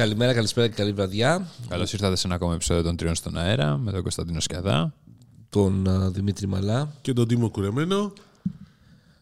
[0.00, 1.46] Καλημέρα, καλησπέρα και καλή βραδιά.
[1.68, 4.92] Καλώς ήρθατε σε ένα ακόμα επεισόδιο των Τριών στον Αέρα με τον Κωνσταντίνο Σκιαδά.
[5.48, 6.92] Τον α, Δημήτρη Μαλά.
[7.02, 8.12] και τον Τίμο Κουρεμένο.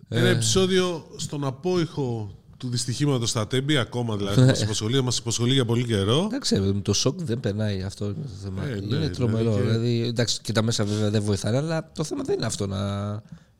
[0.09, 0.19] Ε.
[0.19, 5.65] Ένα επεισόδιο στον απόϊχο του δυστυχήματος στα Τέμπη, ακόμα δηλαδή μας υποσχολεί, μας υποσχολεί για
[5.65, 6.23] πολύ καιρό.
[6.25, 8.63] Εντάξει, με το σοκ δεν περνάει αυτό είναι το θέμα.
[8.65, 9.55] Ε, ναι, είναι δηλαδή τρομερό.
[9.55, 12.67] και- Δηλαδή, εντάξει, και τα μέσα βέβαια δεν βοηθάνε, αλλά το θέμα δεν είναι αυτό
[12.67, 12.79] να.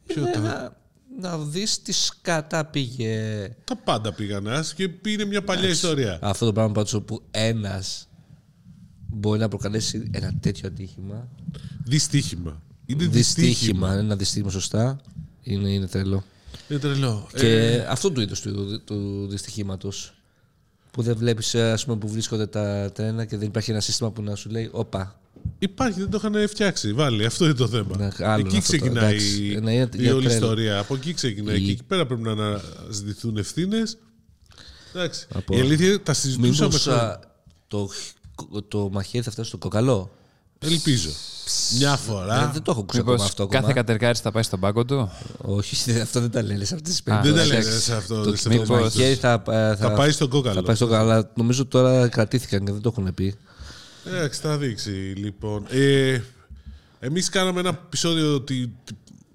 [0.07, 0.77] Ποιο είναι τα- να,
[1.21, 3.49] να δεις τις σκατά πήγε.
[3.65, 6.19] Τα πάντα πήγαν ας, και είναι μια παλιά ιστορία.
[6.23, 8.09] Αυτό το πράγμα πάντως όπου ένας
[9.07, 11.29] μπορεί να προκαλέσει ένα τέτοιο ατύχημα.
[11.85, 12.63] Δυστύχημα.
[12.87, 13.47] Είναι δυστύχημα.
[13.49, 15.01] Δυστύχημα, ένα δυστύχημα σωστά.
[15.43, 16.25] Είναι, είναι τρελό.
[16.69, 17.29] Είναι τρελό.
[17.37, 20.13] Και Ε, αυτό του είδους του, του δυστυχήματος.
[20.91, 24.23] Που δεν βλέπεις, ας πούμε, που βρίσκονται τα τρένα και δεν υπάρχει ένα σύστημα που
[24.23, 25.21] να σου λέει, Όπα.
[25.59, 26.93] Υπάρχει, δεν το είχαν φτιάξει.
[26.93, 27.97] Βάλει, αυτό είναι το θέμα.
[27.97, 30.41] Ναι, άλλο εκεί αυτό το- ξεκινάει εντάξει, η, να είναι η για όλη τρέλο.
[30.45, 30.79] ιστορία.
[30.79, 31.57] Από εκεί ξεκινάει.
[31.61, 33.97] Η- Και εκεί πέρα πρέπει να αναζητηθούν ευθύνες.
[34.95, 35.27] Εντάξει.
[35.35, 36.67] Από- Η αλήθεια είναι, τα συζητούσαμε.
[36.67, 37.21] Μήπως χρόνια.
[37.69, 37.89] το,
[38.69, 40.11] το μαχαίρι θα φτάσει στο κοκαλό;
[40.59, 41.11] Ελπίζω.
[41.79, 42.41] Μια φορά.
[42.41, 43.43] Δεν, δεν το έχω ακούσει Μήπως ακόμα αυτό.
[43.43, 43.61] Ακόμα.
[43.61, 47.01] κάθε κατερκάρη θα πάει στον πάγκο του; Όχι, αυτό δεν τα λένε σε αυτές τις
[47.01, 47.35] Α, περιπτώσεις.
[47.35, 47.69] Δεν τα εντάξει.
[47.69, 48.15] λένε σε αυτό.
[48.23, 50.55] Το, σε το αυτό το μαχαίρι θα, θα, Θα πάει στο κόκαλο.
[50.55, 51.11] Θα πάει στο κοκαλό.
[51.11, 53.35] Αλλά νομίζω τώρα κρατήθηκαν και δεν το έχουν πει.
[54.07, 55.65] Εντάξει, θα δείξει λοιπόν.
[55.71, 56.21] Ε,
[57.01, 58.73] Εμείς κάναμε ένα επεισόδιο ότι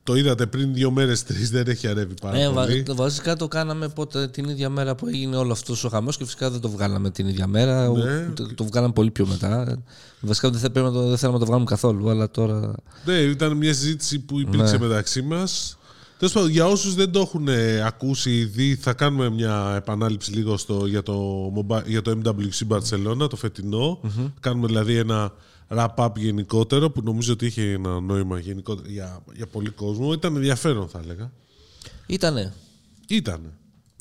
[0.03, 2.83] το είδατε πριν δύο μέρες, τρεις δεν έχει αρεύει πάρα Ναι, πολύ.
[2.87, 6.23] βα- βασικά το κάναμε πότε, την ίδια μέρα που έγινε όλο αυτός ο χαμός και
[6.23, 7.89] φυσικά δεν το βγάλαμε την ίδια μέρα.
[7.89, 8.29] Ναι.
[8.33, 9.81] Το, το βγάλαμε πολύ πιο μετά.
[10.19, 12.75] Βασικά δεν, θα, πρέπει να το, δεν θέλαμε να το βγάλουμε καθόλου, αλλά τώρα.
[13.05, 14.87] Ναι, ήταν μια συζήτηση που υπήρξε Ναι.
[14.87, 15.77] μεταξύ μας.
[16.23, 20.31] Τέλος πάντων, για όσους δεν το έχουν ε, ακούσει ή δει, θα κάνουμε μια επανάληψη
[20.31, 23.99] λίγο στο, για, το, mobile- για το MWC Barcelona, το φετινο
[24.39, 25.33] Κάνουμε δηλαδή ένα
[25.69, 30.13] wrap-up γενικότερο που νομίζω ότι είχε ένα νόημα γενικότερο για, για πολύ κόσμο.
[30.13, 31.31] Ήταν ενδιαφέρον, θα έλεγα.
[32.05, 32.53] Ήτανε.
[33.07, 33.49] Ήτανε.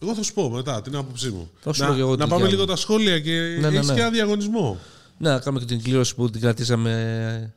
[0.03, 1.51] Εγώ θα σου πω μετά την άποψή μου.
[1.61, 2.69] Θα σου να πω και εγώ να τη πάμε δικιά λίγο μου.
[2.69, 3.95] τα σχόλια και Ναι, ναι, έχεις ναι.
[3.95, 4.79] και ένα διαγωνισμό.
[5.19, 7.55] Ναι, να κάνουμε και την κλήρωση που την κρατήσαμε.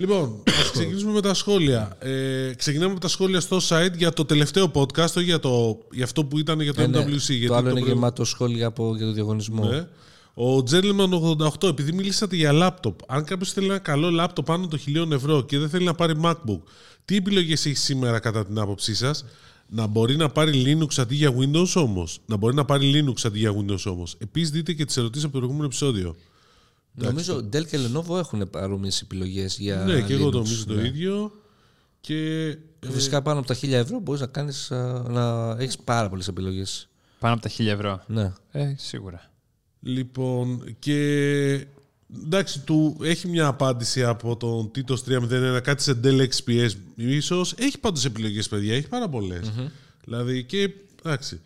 [0.00, 1.96] Λοιπόν, ας ξεκινήσουμε με τα σχόλια.
[1.98, 6.04] Ε, ξεκινάμε με τα σχόλια στο site για το τελευταίο podcast, όχι για, το, για
[6.04, 6.98] αυτό που ήταν για το Ε, ναι.
[6.98, 7.06] MWC.
[7.18, 9.64] γιατί το άλλο είναι προηγου- γεμάτο σχόλια από, για το διαγωνισμό.
[9.64, 9.86] Ναι.
[10.34, 14.78] Ο Gentleman 88, επειδή μιλήσατε για λάπτοπ, αν κάποιος θέλει ένα καλό λάπτοπ πάνω των
[14.78, 16.60] χιλίων ευρώ και δεν θέλει να πάρει MacBook,
[17.04, 19.24] τι επιλογές έχει σήμερα κατά την άποψή σας,
[19.68, 23.38] να μπορεί να πάρει Linux αντί για Windows όμως; Να μπορεί να πάρει Linux αντί
[23.38, 26.16] για Windows όμως; Επίσης, δείτε και τις ερωτήσεις από το προηγούμενο επεισόδιο.
[27.00, 29.76] Νομίζω Dell και Lenovo έχουν παρόμοιες επιλογές για.
[29.76, 30.86] ναι, και εγώ Linux, νομίζω το ναι.
[30.86, 31.32] ίδιο.
[32.00, 36.08] Και Και Φυσικά πάνω από τα 1000 ευρώ μπορείς να, κάνεις, α, να έχεις πάρα
[36.08, 36.88] πολλές επιλογές.
[37.18, 38.02] Πάνω από τα 1000 ευρώ.
[38.06, 38.32] Ναι.
[38.50, 39.30] Ε, σίγουρα.
[39.80, 41.66] Λοιπόν, και
[42.24, 47.54] εντάξει, του έχει μια απάντηση από τον Titos 301, κάτι σε Dell XPS ίσως.
[47.58, 49.52] Έχει πάντως επιλογές, παιδιά, έχει πάρα πολλές.
[50.04, 50.70] Δηλαδή και,
[51.04, 51.40] εντάξει.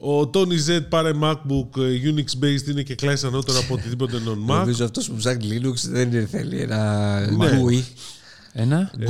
[0.00, 4.34] Ο Tony Z πάρε MacBook ε, Unix based είναι και κλάσει ανώτερο από οτιδήποτε non-Mac.
[4.58, 7.60] Νομίζω αυτός που ψάχνει Linux δεν θέλει ένα Ναι.
[7.62, 7.82] GUI.
[8.52, 9.04] Ένα; Ε,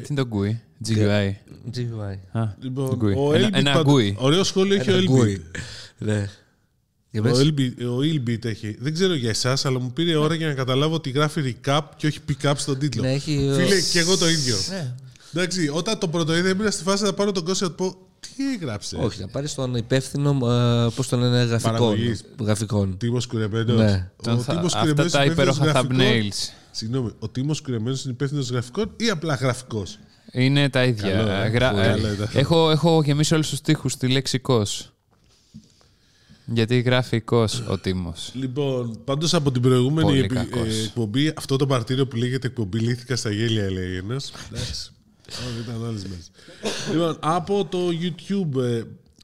[0.00, 0.56] Τι είναι το GUI.
[0.88, 1.30] GUI.
[1.74, 2.40] GUI.
[2.40, 3.14] Α, Λοιπόν, GUI.
[3.16, 4.14] ο Ένα- Elbit ένα πάντως- GUI.
[4.16, 5.24] Ωραίο σχόλιο έχει ο Ένα Elbit.
[5.24, 5.40] GUI.
[5.98, 6.28] Ναι.
[7.10, 7.38] Για Ο πες.
[7.40, 8.76] Elbit, ο Elbit έχει.
[8.80, 12.06] Δεν ξέρω για εσάς, αλλά μου πήρε ώρα για να καταλάβω ότι γράφει recap και
[12.06, 13.02] όχι pick up στον τίτλο.
[13.02, 14.56] Ναι, έχει- Φίλε, και εγώ το ίδιο.
[14.70, 14.94] Ναι.
[15.34, 17.96] Εντάξει, όταν το πρώτο είδα, ήμουν στη φάση να πάρω τον κόσμο να του πω
[18.36, 20.32] τι έγραψες; Όχι, να πάρεις τον υπεύθυνο,
[20.94, 21.72] πώς τον λένε, γραφικών.
[21.72, 22.24] Παραγωγής.
[22.40, 22.96] γραφικών.
[22.98, 23.76] Τίμος Κουρεμένος.
[23.80, 24.10] Ναι.
[24.22, 26.50] Τον θα- Αυτά τα υπέροχα thumbnails.
[26.70, 29.98] Συγγνώμη, ο Τίμος Κουρεμένος είναι υπεύθυνος γραφικών ή απλά γραφικός;
[30.32, 31.10] Είναι τα ίδια.
[31.10, 31.48] Καλό, ε.
[31.48, 32.28] Γρα- Πολύ ε, καλό ήταν.
[32.32, 34.92] έχω, έχω γεμίσει όλους τους τοίχου στη λέξη κος.
[36.46, 38.30] Γιατί γράφει κος ο Τίμος.
[38.34, 40.68] Λοιπόν, πάντως από την προηγούμενη Πολύ επι- κακός.
[40.78, 44.32] ε, εκπομπή, αυτό το παρτίριο που λέγεται εκπομπή λύθηκα στα γέλια, λέει ένας.
[45.40, 45.48] Εντάξει.
[45.60, 46.30] Όχι, ήταν άλλες μέρες.
[46.92, 48.82] Λοιπόν, από το YouTube, ε,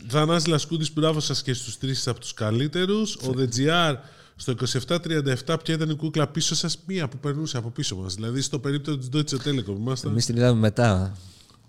[0.09, 3.15] Θανάση Λασκούτης, μπράβο σας και στους τρεις από τους καλύτερους.
[3.17, 3.95] Ο DGR
[4.37, 8.15] στο 2737, ποια ήταν η κούκλα πίσω σας, μία που περνούσε από πίσω μας.
[8.15, 9.77] Δηλαδή στο περίπτωση της Deutsche Telekom.
[9.79, 10.11] Ήμασταν.
[10.11, 11.17] Εμείς την είδαμε μετά.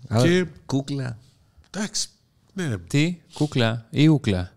[0.08, 1.18] Αλλά Και- Κούκλα.
[1.70, 2.08] Εντάξει.
[2.52, 2.78] Ναι.
[2.78, 4.52] Τι, κούκλα ή ούκλα;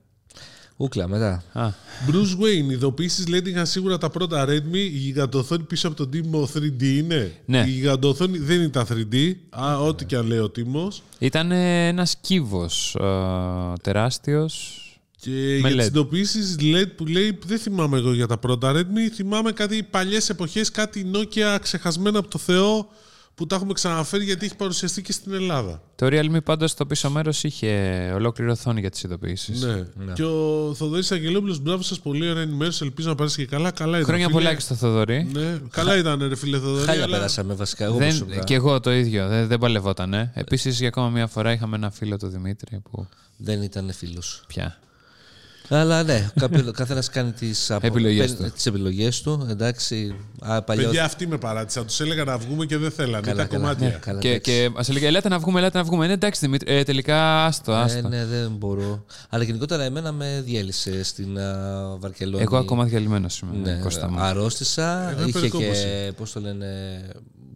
[0.78, 1.44] Κούκλα μετά.
[1.54, 1.70] Α,
[2.08, 4.74] Bruce Wayne, ειδοποιήσεις λέει ότι είχαν σίγουρα τα πρώτα Redmi.
[4.74, 7.64] Η γιγαντοθόνη πίσω από τον Τίμο 3D είναι; Ναι.
[7.68, 9.34] Η γιγαντοθόνη δεν ήταν 3D.
[9.50, 11.04] Α, ό,τι και αν λέει ο Τίμος.
[11.20, 12.98] ήταν ένας κύβος
[13.82, 14.78] τεράστιος.
[15.20, 15.90] Και Με για τις LED.
[15.90, 20.72] ειδοποιήσεις LED που λέει, δεν θυμάμαι εγώ για τα πρώτα Redmi, θυμάμαι κάτι παλιές εποχές,
[20.72, 22.88] κάτι Nokia ξεχασμένα από το Θεό
[23.36, 25.82] που τα έχουμε ξαναφέρει γιατί έχει παρουσιαστεί και στην Ελλάδα.
[25.96, 29.62] Το Realme πάντως στο πίσω μέρος είχε ολόκληρη οθόνη για τις ειδοποιήσεις.
[29.62, 30.14] Ναι.
[30.14, 32.84] Και ο Θοδωρής Αγγελόπουλος, μπράβο σας, πολύ ωραία ενημέρωση.
[32.86, 33.72] Ελπίζω να περάσει και καλά.
[33.72, 34.06] Καλά ήταν.
[34.08, 34.40] Χρόνια φίλε.
[34.40, 35.28] πολλά και στο Θοδωρή.
[35.34, 36.86] Ναι, καλά ήταν, ρε φίλε Θοδωρή.
[36.86, 37.84] Χάλια αλλά- περάσαμε βασικά.
[37.86, 38.44] Εγώ Δεν, προσωπικά.
[38.44, 40.14] και εγώ το ίδιο, δεν, δεν παλευόταν.
[40.14, 40.32] Ε.
[40.36, 43.08] Επίσης για ακόμα μια φορά είχαμε ένα φίλο του Δημήτρη που
[43.38, 44.44] Δεν ήταν φίλος.
[44.48, 44.78] πια.
[45.70, 48.54] Αλλά ναι, κάποιο- καθένας κάνει τις, απο- Επιλογές παίρνει του.
[48.56, 49.48] τις επιλογές του.
[49.50, 50.84] Εντάξει, α, παλιό...
[50.86, 51.86] Παιδιά, αυτοί με παράτησαν.
[51.86, 53.28] Τους έλεγα να βγούμε και δεν θέλανε.
[53.28, 53.62] Καλά, τα καλά.
[53.62, 53.88] κομμάτια.
[53.88, 54.52] Ναι, καλά, Και, εντάξει.
[54.52, 56.08] και μας έλεγε, ελάτε να βγούμε, ελάτε να βγούμε.
[56.08, 56.76] Ναι, εντάξει, Δημήτρη.
[56.76, 58.08] Ε, τελικά, άστο, Ε, άστο.
[58.08, 59.06] ναι, δεν μπορώ.
[59.30, 61.54] Αλλά γενικότερα εμένα με διέλυσε στην α,
[62.00, 62.42] Βαρκελόνη.
[62.44, 63.58] Εγώ ακόμα διαλυμένος είμαι.
[63.72, 64.20] ναι, Κώστα μου.
[64.20, 65.10] αρρώστησα.
[65.10, 65.88] Εγώ είχε και, περικόπωση.
[66.18, 66.68] πώς το λένε,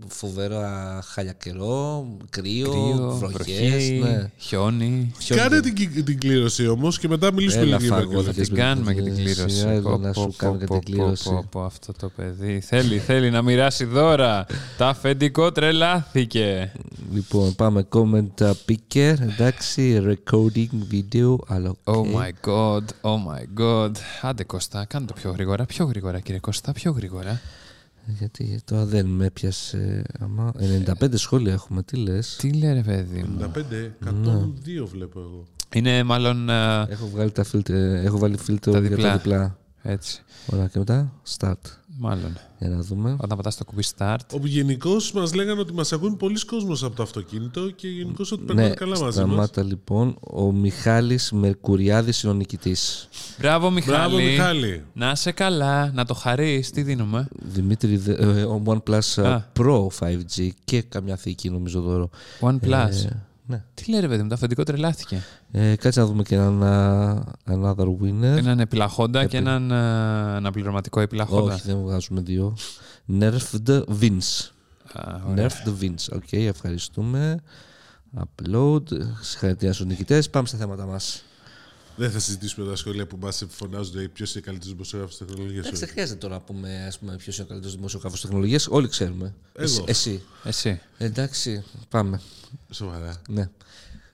[0.09, 3.57] φοβερό α, χάλια καιρό, κρύο, Κρύο, βροχές.
[3.69, 4.29] βροχή, Ναι.
[4.37, 5.11] χιόνι.
[5.21, 8.33] Χιόνι Κάνε δεν- την, την κλήρωση όμως και μετά μιλήσουμε Έλα, λίγο για φαγό, Βαρκελόνη.
[8.35, 9.59] δεν Την κάνουμε και την κλήρωση.
[9.67, 11.29] Έλα Πω, να πω, σου κάνω πω, και πω, την κλήρωση.
[11.29, 14.45] πω, πω, Αυτό το παιδί θέλει, θέλει να μοιράσει δώρα.
[14.77, 16.71] Το αφεντικό τρελάθηκε.
[17.13, 22.05] Λοιπόν, πάμε comment uh, picker, εντάξει, recording video, αλλά OK.
[22.05, 23.91] Oh my god, oh my god.
[24.21, 27.41] Άντε Κώστα, κάνε το πιο γρήγορα, πιο γρήγορα κύριε Κώστα, πιο γρήγορα.
[28.07, 30.03] Γιατί τώρα δεν με έπιασε.
[30.19, 30.53] Άμα
[30.99, 34.07] 95 σχόλια έχουμε, τι λες; Τι λέει ρε παιδί μου; 95,
[34.83, 35.43] 102 βλέπω εγώ.
[35.73, 39.07] Είναι μάλλον ε, Έχω, βγάλει τα φίλτρα, έχω βάλει φίλτρο Τα για διπλά.
[39.11, 39.57] τα διπλά.
[39.91, 40.21] Έτσι,
[40.53, 41.53] Ωραία, και μετά start.
[41.99, 42.37] μάλλον.
[42.59, 43.15] Για να δούμε.
[43.19, 46.95] Όταν πατάς το κουμπί start, Όπου γενικώς μας λέγανε ότι μας ακούν πολλοί κόσμος από
[46.95, 49.13] το αυτοκίνητο και γενικώς ότι περνάνε Ναι, καλά μαζί μας.
[49.13, 50.17] σταμάτα λοιπόν.
[50.19, 53.09] Ο Μιχάλης Μερκουριάδης είναι ο νικητής.
[53.39, 53.97] Μπράβο Μιχάλη.
[53.97, 54.83] Μπράβο, Μιχάλη.
[54.93, 59.41] Να σε καλά, να το χαρείς, τι δίνουμε; Δημήτρη, δε- ε, ο OnePlus Α.
[59.55, 62.09] uh, Pro 5G και καμιά θήκη νομίζω δώρο.
[62.39, 63.05] OnePlus.
[63.05, 63.63] Ε, ναι.
[63.73, 65.23] Τι λέει ρε παιδί μου, το αφεντικό τρελάθηκε.
[65.51, 66.61] Ε, κάτσε να δούμε και έναν
[67.47, 68.37] uh, another winner.
[68.37, 69.75] Έναν επιλαχόντα και έναν ε,
[70.35, 71.53] αναπληρωματικό επιλαχόντα.
[71.53, 72.57] Όχι, δεν βγάζουμε δύο.
[73.19, 74.49] Nerfed Vince.
[74.93, 75.49] Α, ωραία.
[75.49, 76.15] Nerfed Vince.
[76.15, 77.41] OK, ευχαριστούμε.
[78.17, 78.83] Upload.
[79.21, 80.29] Συγχαρητήρια στους νικητές.
[80.29, 81.23] Πάμε στα θέματα μας.
[81.99, 85.59] Δεν θα συζητήσουμε τα σχόλια που μας φωνάζουν ποιος είναι καλύτερος δημοσιογράφος τεχνολογίας.
[85.65, 88.67] Εντάξει, δεν χρειάζεται τώρα να πούμε ας πούμε, ποιος είναι ο καλύτερος δημοσιογράφος τεχνολογίας.
[88.69, 89.33] Όλοι ξέρουμε.
[89.53, 89.83] Εγώ.
[89.87, 90.21] Εσύ.
[90.43, 90.81] Εσύ.
[90.97, 92.21] Εντάξει, πάμε.
[92.71, 93.21] Σοβαρά.
[93.29, 93.49] Ναι.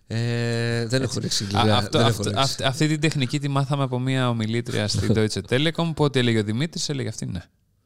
[0.08, 1.78] Ε, δεν έχω ρίξει Α, γλυκά.
[1.78, 2.44] αυτό, δεν αυτό, έχω ρίξει.
[2.44, 6.40] αυτή, αυτή την τεχνική τη μάθαμε από μια ομιλήτρια στην Deutsche Telekom που ό,τι έλεγε
[6.40, 7.42] ο Δημήτρης έλεγε αυτή ναι.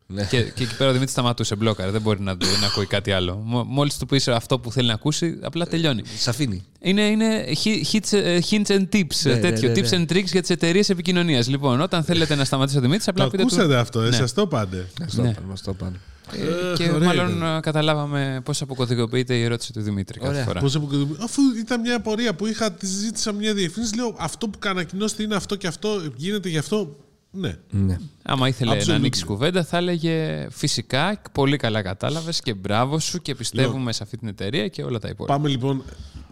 [0.09, 0.23] Ναι.
[0.23, 1.91] Και, και εκεί πέρα ο Δημήτρης σταματούσε μπλόκαρ.
[1.91, 3.35] Δεν μπορεί να, να ακούει κάτι άλλο.
[3.67, 6.03] Μόλις του πεις αυτό που θέλει να ακούσει, απλά τελειώνει.
[6.17, 6.63] Σ' αφήνει.
[6.79, 9.69] Είναι, είναι hi- hits, ε, hints and tips, Ναι, ε, ναι, τέτοιο.
[9.69, 9.87] ναι, ναι.
[9.89, 11.47] Tips and tricks για τις εταιρείες επικοινωνίας.
[11.47, 13.43] Λοιπόν, όταν θέλετε να σταματήσει ο Δημήτρης, Το απλά πείτε του.
[13.55, 14.15] ακούσατε αυτό, ε, Ναι.
[14.15, 14.85] σας το πάντε.
[14.99, 15.33] Μας το Ναι.
[15.33, 15.99] πάνε, μας το πάνε.
[16.31, 16.37] Ε,
[16.71, 17.57] Ε, και ωραία μάλλον ήταν.
[17.57, 20.43] ε, καταλάβαμε πώς αποκωδικοποιείται η ερώτηση του Δημήτρη κάθε Ωραία.
[20.43, 20.59] φορά.
[20.59, 24.59] Πώς αποκαλύπτει- Αφού ήταν μια απορία που είχα, τη ζήτησα μια διευθύνση, λέω αυτό που
[24.65, 26.95] ανακοινώσετε είναι αυτό και αυτό, γίνεται γι' αυτό.
[27.31, 27.57] Ναι.
[27.69, 27.97] Ναι.
[28.23, 28.85] Άμα ήθελε Absolutely.
[28.87, 34.03] να ανοίξει κουβέντα, θα έλεγε φυσικά, πολύ καλά κατάλαβες και μπράβο σου και πιστεύουμε σε
[34.03, 35.35] αυτή την εταιρεία και όλα τα υπόλοιπα.
[35.35, 35.83] Πάμε λοιπόν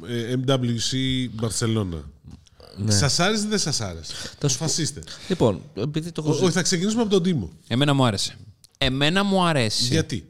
[0.07, 0.95] ε, MWC
[1.45, 2.01] Barcelona.
[2.77, 2.91] Ναι.
[2.91, 5.01] Σας άρεσε ή δεν σας άρεσε; Αποφασίστε.
[5.27, 7.51] Λοιπόν, επειδή το Ω- έχω Όχι, θα ξεκινήσουμε από τον Τίμο.
[7.67, 8.35] Εμένα μου άρεσε.
[8.77, 9.83] Εμένα μου αρέσει.
[9.85, 10.27] Γιατί;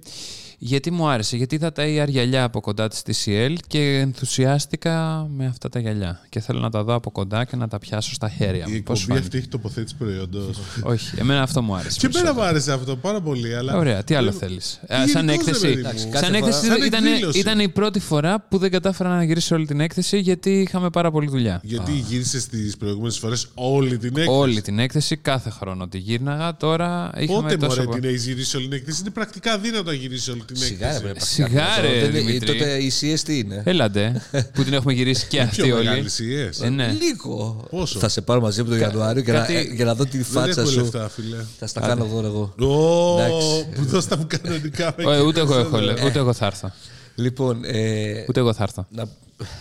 [0.57, 5.45] Γιατί μου άρεσε, γιατί είδα τα AR γυαλιά από κοντά της TCL και ενθουσιάστηκα με
[5.45, 6.19] αυτά τα γυαλιά.
[6.29, 8.81] Και θέλω να τα δω από κοντά και να τα πιάσω στα χέρια Η μου.
[8.83, 9.19] Πώς εκπομπή φάνηκε.
[9.25, 10.57] αυτή έχει τοποθέτηση προϊόντος.
[10.83, 11.99] Όχι, εμένα αυτό μου άρεσε.
[11.99, 12.43] Και εμένα περισσότερο.
[12.43, 13.55] μου άρεσε αυτό πάρα πολύ.
[13.55, 13.77] Αλλά...
[13.77, 15.61] Ωραία, τι άλλο Δεν- θέλεις; γενικώς, Σαν ρε έκθεση.
[15.61, 15.79] παιδί μου.
[15.79, 17.39] Εντάξει, Σαν κάθε έκθεση φορά- σαν ήταν, εκδήλωση.
[17.39, 21.11] ήταν η πρώτη φορά που δεν κατάφερα να γυρίσω όλη την έκθεση γιατί είχαμε πάρα
[21.11, 21.59] πολλή δουλειά.
[21.63, 26.55] Γιατί γύρισες τις προηγούμενες φορές όλη την έκθεση; Όλη την έκθεση, κάθε χρόνο τη γύρναγα.
[26.57, 27.83] Τώρα είχαμε Πότε τόσο.
[27.83, 30.79] μωρέ την έχεις γυρίσει όλη την έκθεση; Είναι πρακτικά δύνατο να γυρίσεις όλη την Σιγά,
[30.79, 31.01] ρε, έκθεση.
[31.03, 32.47] πρέπει Σιγά, ρε, Δεν είναι- Δημήτρη.
[32.57, 33.61] Τότε η CS τι είναι.
[33.65, 34.21] Έλατε,
[34.53, 35.85] που την έχουμε γυρίσει και αυτή Πιο όλη.
[35.85, 36.63] μεγάλη CS.
[36.65, 36.97] Ε, ναι.
[37.01, 37.67] Λίγο.
[37.69, 40.17] Πόσο; Θα σε πάρω μαζί από τον Ιανουάριο για, κάτι- να, για να δω τη
[40.17, 40.79] Δεν φάτσα έχω σου.
[40.79, 41.37] λεφτά, φίλε.
[41.59, 42.53] Θα στα κάνω δώρο εγώ.
[42.67, 43.67] Ω, Εντάξει.
[43.75, 44.93] που δώστα μου κανονικά.
[44.97, 45.83] με Ε, ούτε εγώ κέρδισε, έχω, ναι.
[45.83, 46.71] λε- ούτε εγώ θα έρθω.
[47.15, 48.85] Λοιπόν, ε, Ούτε εγώ θα έρθω.
[48.89, 49.07] να,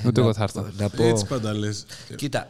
[0.06, 0.66] Ούτε να- εγώ θα έρθω.
[0.78, 1.04] Να πω.
[1.04, 1.84] Έτσι πάντα λες.
[2.16, 2.46] Κοίτα.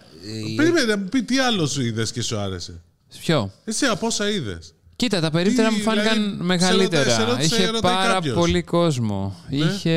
[0.51, 2.81] η- Περίμενε να μου πει τι άλλο σου είδες και σου άρεσε.
[3.21, 4.75] Ποιο; Εσύ από όσα είδες.
[5.05, 7.03] Κοίτα, τα περίπτερα Τι, μου φάνηκαν δηλαδή, σε μεγαλύτερα.
[7.05, 8.35] ρωτάει- σε ρώτησε, Είχε ρωτάει πάρα κάποιος.
[8.37, 9.37] πολύ κόσμο.
[9.49, 9.97] Είχε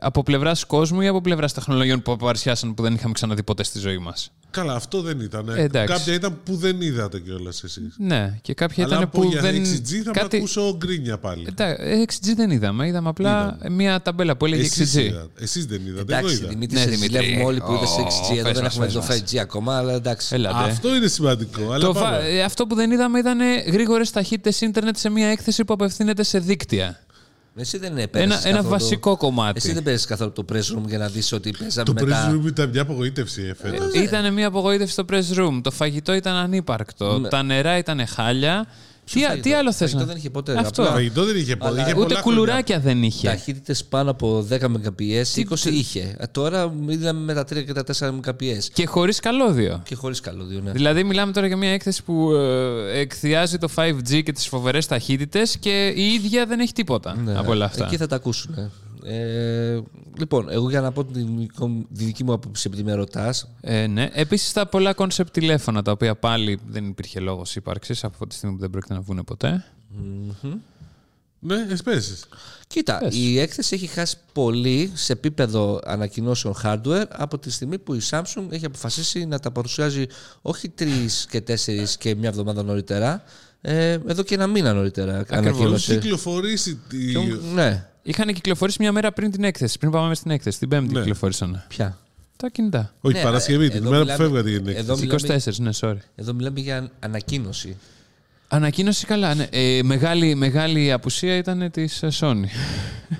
[0.00, 3.78] από πλευράς κόσμου ή από πλευράς τεχνολογιών που παρουσιάσαν που δεν είχαμε ξαναδεί ποτέ στη
[3.78, 5.48] ζωή μας; Καλά, αυτό δεν ήταν.
[5.48, 5.94] Ε, εντάξει.
[5.94, 7.94] Κάποια ήταν που δεν είδατε κιόλας εσείς.
[7.98, 9.54] Ναι, και κάποια Αλλά ήταν πω που για δεν.
[9.64, 10.28] 6G θα κάτι...
[10.36, 11.44] με ακούσω γκρίνια πάλι.
[11.48, 12.86] Εντάξει, 6G δεν είδαμε.
[12.86, 15.00] Είδαμε απλά μια ταμπέλα που έλεγε Εσείς 6G.
[15.00, 15.28] είδατε.
[15.40, 16.14] Εσείς δεν είδατε.
[16.14, 16.48] Εγώ Εντάξει, είδα.
[16.48, 17.22] Δημήτρης, Ναι, σε Δημήτρη.
[17.24, 18.34] ζηλεύουμε όλοι που είδες Ω, 6G.
[18.38, 19.08] Εδώ πες δεν μας, έχουμε πες το μας.
[19.08, 20.34] 5G ακόμα, αλλά εντάξει.
[20.34, 20.70] Έλατε.
[20.70, 21.72] Αυτό είναι σημαντικό.
[21.72, 22.16] Αλλά Το πάμε.
[22.16, 23.38] βα- ε, Αυτό που δεν είδαμε ήταν
[23.72, 26.98] γρήγορες ταχύτητες ίντερνετ σε μια έκθεση που απευθύνεται σε δίκτυα;
[27.56, 29.52] Εσύ δεν πέρασες Ένα, ένα καθόλου- βασικό κομμάτι.
[29.58, 32.30] Εσύ δεν πέρασες καθόλου το press room για να δεις ότι παίζαμε Το μετά.
[32.30, 33.94] press room ήταν μια απογοήτευση ε, φέτος.
[33.94, 35.60] Ήταν μια απογοήτευση στο press room.
[35.62, 37.18] Το φαγητό ήταν ανύπαρκτο.
[37.18, 37.28] Ναι.
[37.28, 38.66] Τα νερά ήταν χάλια.
[39.12, 40.04] Τι, φαγητό; τι άλλο θες Φαγητό να.
[40.06, 40.52] δεν είχε ποτέ.
[40.58, 40.82] Αυτό.
[40.82, 41.70] Απλά Φαγητό δεν είχε πολύ.
[41.72, 43.26] Αλλά είχε Ούτε πολλά κουλουράκια δεν είχε.
[43.28, 46.14] Ταχύτητες πάνω από 10 Mbps, 20 είχε.
[46.18, 48.64] Ε, Τώρα είδαμε με τα 3 και τα 4 Mbps.
[48.72, 49.82] Και χωρίς καλώδιο.
[49.84, 50.70] Και χωρίς καλώδιο, ναι.
[50.70, 55.56] Δηλαδή, μιλάμε τώρα για μια έκθεση που ε, εκθειάζει το 5G και τις φοβερές ταχύτητες
[55.58, 57.38] και η ίδια δεν έχει τίποτα Ναι.
[57.38, 57.84] από όλα αυτά.
[57.84, 58.54] Εκεί θα τα ακούσουν.
[58.58, 58.70] ε.
[59.04, 59.80] Ε,
[60.18, 61.48] λοιπόν, εγώ για να πω την,
[61.94, 63.48] τη δική μου άποψη επειδή με ρωτάς.
[63.60, 64.08] Ε, ναι.
[64.12, 68.54] Επίσης, τα πολλά concept τηλέφωνα τα οποία πάλι δεν υπήρχε λόγος ύπαρξης από τη στιγμή
[68.54, 69.64] που δεν πρόκειται να βγουν ποτέ.
[71.42, 72.24] Ναι, εσπέσεις.
[72.66, 73.16] Κοίτα, Πες.
[73.16, 78.46] η έκθεση έχει χάσει πολύ σε επίπεδο ανακοινώσεων hardware από τη στιγμή που η Samsung
[78.50, 80.06] έχει αποφασίσει να τα παρουσιάζει
[80.42, 83.22] όχι τρεις και τέσσερις και μια εβδομάδα νωρίτερα,
[83.60, 85.16] ε, εδώ και ένα μήνα νωρίτερα.
[85.18, 85.96] Έχουν Ανακοίνωσε.
[85.98, 86.78] κυκλοφορήσει.
[86.88, 87.12] τη-
[87.54, 89.78] Ναι, Είχαν κυκλοφορήσει μια μέρα πριν την έκθεση.
[89.78, 90.58] Πριν πάμε στην έκθεση.
[90.58, 90.98] Την Πέμπτη Ναι.
[91.00, 91.64] κυκλοφορήσαν.
[91.68, 91.98] πια.
[92.36, 92.94] Τα κινητά.
[93.00, 95.00] Όχι, Ναι, Παρασκευή, ε, την εδώ ημέρα που μιλάμε- φεύγατε για την εδώ έκθεση.
[95.00, 95.96] μιλάμε- 24, ναι, sorry.
[96.14, 97.76] Εδώ μιλάμε για ανακοίνωση.
[98.52, 99.34] Ανακοίνωση καλά.
[99.34, 99.46] Ναι.
[99.50, 102.44] Ε, μεγάλη, μεγάλη απουσία ήταν της Sony.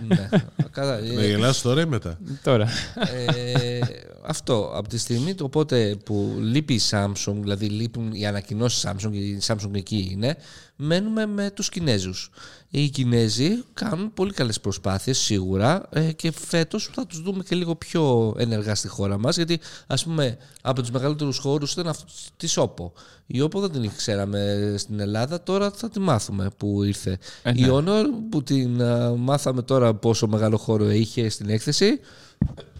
[0.08, 0.28] ναι.
[0.70, 2.68] Καλά, ε, Να γελάς τώρα ή μετά; Τώρα.
[2.94, 3.78] Ε,
[4.26, 9.12] αυτό από τη στιγμή το οπότε που λείπει η Samsung, δηλαδή λείπουν οι ανακοινώσεις Samsung,
[9.12, 10.36] η Samsung εκεί είναι,
[10.80, 12.30] μένουμε με τους Κινέζους.
[12.70, 17.76] Οι Κινέζοι κάνουν πολύ καλές προσπάθειες σίγουρα ε, και φέτος θα τους δούμε και λίγο
[17.76, 22.04] πιο ενεργά στη χώρα μας γιατί ας πούμε από τους μεγαλύτερους χώρους ήταν αυτό
[22.36, 22.90] της OPPO.
[23.26, 27.18] Η OPPO δεν την ξέραμε στην Ελλάδα, τώρα θα τη μάθουμε που ήρθε.
[27.42, 32.00] Ε, Η Honor που την α, μάθαμε τώρα πόσο μεγάλο χώρο είχε στην έκθεση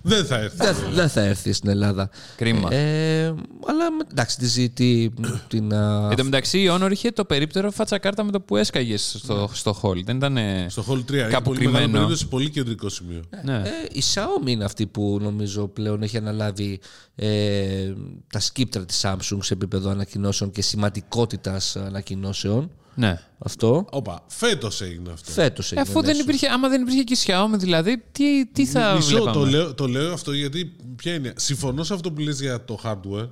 [0.02, 0.56] Δεν θα έρθει.
[0.56, 2.10] δεν, δεν θα έρθει στην Ελλάδα.
[2.36, 2.72] Κρίμα.
[2.74, 3.24] Ε,
[3.66, 5.12] αλλά με- εντάξει, τη ζήτη
[5.48, 5.74] την.
[5.74, 9.16] α, Εν τω μεταξύ, η Honor είχε το περίπτερο φάτσα κάρτα με το που έσκαγες
[9.18, 10.04] στο, στο hall.
[10.04, 10.38] Δεν ήταν.
[10.68, 11.92] Στο Hall 3 είναι Κάπου πολύ μεγάλο κρυμμένο.
[11.92, 13.20] περίπτωση, πολύ κεντρικό σημείο.
[13.44, 13.56] Ναι.
[13.56, 16.80] ε, η Xiaomi είναι αυτή που νομίζω πλέον έχει αναλάβει
[17.14, 17.92] ε,
[18.32, 22.70] τα σκύπτρα της Samsung σε επίπεδο ανακοινώσεων και σημαντικότητας ανακοινώσεων.
[22.94, 23.20] Ναι.
[23.38, 23.86] Αυτό.
[23.90, 25.30] Όπα, φέτος έγινε αυτό.
[25.30, 25.90] Φέτος Ε, έγινε.
[25.90, 29.08] Αφού δεν ναι, υπήρχε, άμα δεν υπήρχε και η Xiaomi, δηλαδή, τι, τι θα Μισό,
[29.08, 31.32] βλέπαμε; το λέω, το λέω αυτό γιατί ποια είναι.
[31.36, 33.28] Συμφωνώ σε αυτό που λες για το hardware,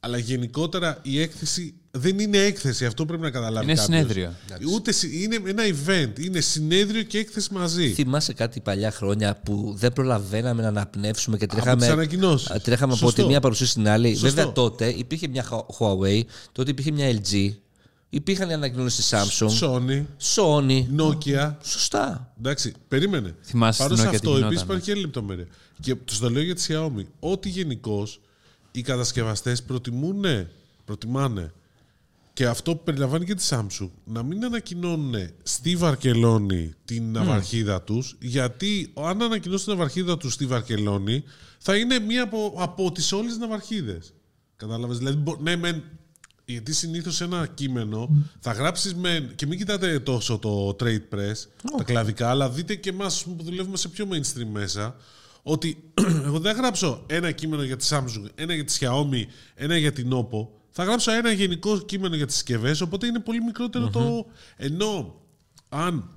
[0.00, 2.84] αλλά γενικότερα η έκθεση δεν είναι έκθεση.
[2.86, 3.64] Αυτό πρέπει να καταλάβει.
[3.64, 3.98] Είναι κάποιος.
[3.98, 4.32] συνέδριο.
[4.74, 6.20] Ούτε συ- είναι ένα event.
[6.24, 7.88] Είναι συνέδριο και έκθεση μαζί.
[7.92, 12.50] Θυμάσαι κάτι παλιά χρόνια που δεν προλαβαίναμε να αναπνεύσουμε και τις τρέχαμε, ανακοινώσεις.
[12.50, 13.22] Α, τρέχαμε από Σωστό.
[13.22, 14.08] τη μία παρουσίαση στην άλλη.
[14.08, 14.26] Σωστό.
[14.28, 15.44] Βέβαια τότε υπήρχε μια
[15.78, 16.20] Huawei,
[16.52, 17.50] τότε υπήρχε μια LG,
[18.16, 20.04] υπήρχαν οι ανακοινώσεις της Samsung, Sony,
[20.34, 20.84] Sony.
[20.96, 21.54] Nokia.
[21.62, 22.32] Σωστά.
[22.38, 23.34] Εντάξει, περίμενε.
[23.42, 25.46] Θυμάσαι Πάνω στην σε Nokia τι αυτό γινόταν, επίση υπάρχει και άλλη λεπτομέρεια.
[25.80, 27.04] Και του το λέω για τη Xiaomi.
[27.20, 28.20] Ότι γενικώς
[28.70, 30.24] οι κατασκευαστές προτιμούν,
[30.84, 31.52] προτιμάνε
[32.32, 38.16] και αυτό που περιλαμβάνει και τη Samsung να μην ανακοινώνουν στη Βαρκελόνη την ναυαρχίδα τους
[38.20, 41.24] γιατί αν ανακοινώσουν την ναυαρχίδα τους στη Βαρκελόνη
[41.58, 44.12] θα είναι μία από, από τις όλες ναυαρχίδες.
[44.56, 45.82] Κατάλαβες; Δηλαδή, μπο- ναι, μεν,
[46.46, 48.10] γιατί συνήθως σε ένα κείμενο
[48.40, 49.32] θα γράψεις με.
[49.34, 51.34] και μην κοιτάτε τόσο το trade press,
[51.76, 54.96] τα κλαδικά, αλλά δείτε και εμάς που δουλεύουμε σε πιο mainstream μέσα.
[55.42, 55.92] Ότι
[56.26, 59.22] εγώ δεν θα γράψω ένα κείμενο για τη Samsung, ένα για τη Xiaomi,
[59.54, 60.46] ένα για την Oppo.
[60.70, 64.26] Θα γράψω ένα γενικό κείμενο για τις συσκευές, οπότε είναι πολύ μικρότερο το.
[64.56, 65.20] Ενώ
[65.68, 66.10] αν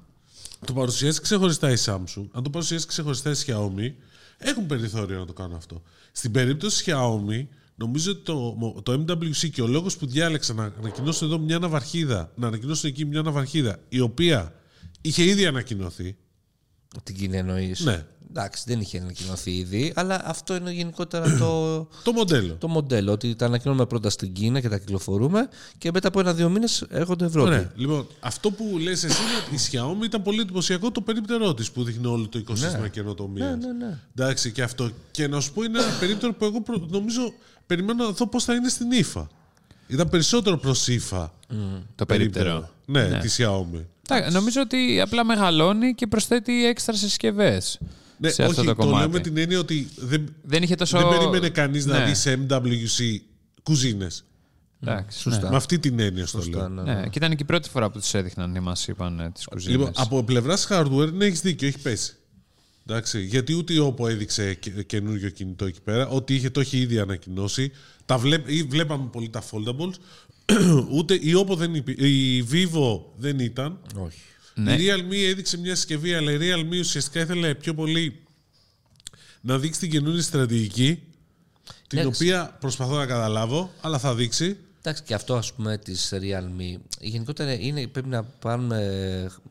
[0.66, 3.94] το παρουσιάσεις ξεχωριστά η Samsung, αν το παρουσιάσεις ξεχωριστά η Xiaomi,
[4.38, 5.82] έχουν περιθώριο να το κάνουν αυτό.
[6.12, 7.46] Στην περίπτωση Xiaomi,
[7.80, 12.32] νομίζω ότι το, το MWC και ο λόγος που διάλεξα να ανακοινώσουν εδώ μια ναυαρχίδα,
[12.36, 14.54] να ανακοινώσουν εκεί μια ναυαρχίδα, η οποία
[15.02, 16.16] είχε ήδη ανακοινωθεί.
[17.04, 17.80] Την Κίνα εννοείς.
[17.80, 18.06] Ναι.
[18.30, 22.54] Εντάξει, δεν είχε ανακοινωθεί ήδη, αλλά αυτό είναι γενικότερα το, Το μοντέλο.
[22.60, 23.12] το μοντέλο.
[23.12, 27.26] Ότι τα ανακοινώνουμε πρώτα στην Κίνα και τα κυκλοφορούμε και μετά από ένα-δύο μήνες έρχονται
[27.26, 27.48] Ευρώπη.
[27.50, 27.72] Ωραία.
[27.76, 31.72] Λοιπόν, αυτό που λες εσύ είναι ότι η Xiaomi ήταν πολύ εντυπωσιακό το περίπτερό της
[31.72, 33.50] που δείχνει όλο το οικοσύστημα καινοτομίας.
[33.58, 33.98] Ναι, ναι, ναι.
[34.16, 34.90] Εντάξει, και αυτό.
[35.12, 37.34] Και να σου πω είναι ένα περίπτερο που εγώ προ- νομίζω
[37.68, 39.28] περιμένω να δω πώς θα είναι στην ύφα.
[39.88, 41.34] Ήταν περισσότερο προς ύφα.
[41.96, 42.70] Το περίπτερο.
[42.86, 43.20] Ναι, Ναι.
[43.20, 43.84] τη Xiaomi.
[44.08, 47.80] Τα- Νομίζω ότι απλά μεγαλώνει και προσθέτει έξτρα συσκευές.
[48.20, 49.12] Ναι, σε αυτό όχι, το το, λέω κομμάτι.
[49.12, 50.98] με την έννοια ότι δεν, Δεν είχε τόσο.
[50.98, 52.06] δεν περίμενε κανείς να Ναι.
[52.06, 53.22] δει σε MWC
[53.64, 54.24] κουζίνες.
[54.84, 55.50] Εντάξει, Σωστά.
[55.50, 56.68] Με αυτή την έννοια στο λέω.
[56.70, 56.82] ναι.
[56.84, 56.94] Ναι.
[56.94, 57.04] ναι.
[57.08, 59.78] Και ήταν και η πρώτη φορά που τους έδειχναν ή μας είπαν τις κουζίνες.
[59.78, 62.14] Λοιπόν, από πλευράς hardware ναι, έχεις δίκιο, έχει πέσει.
[62.88, 66.08] Εντάξει, γιατί ούτε η Oppo έδειξε και- καινούριο κινητό εκεί πέρα.
[66.08, 67.72] Ό,τι είχε το είχε ήδη ανακοινώσει.
[68.06, 69.94] Τα βλέπ, ή βλέπαμε πολύ τα foldables.
[70.98, 73.80] ούτε η Oppo δεν υπή- η Vivo δεν ήταν.
[73.96, 74.20] Όχι.
[74.64, 74.74] Ναι.
[74.74, 78.20] Η Realme έδειξε μια συσκευή, αλλά η Realme ουσιαστικά ήθελε πιο πολύ
[79.42, 81.00] να δείξει την καινούργια στρατηγική.
[81.88, 84.58] Την Ναι, οποία προσπαθώ να καταλάβω, αλλά θα δείξει.
[84.82, 86.80] Εντάξει, και αυτό ας πούμε της Realme.
[87.00, 88.80] Γενικότερα είναι, πρέπει να, πάρουμε,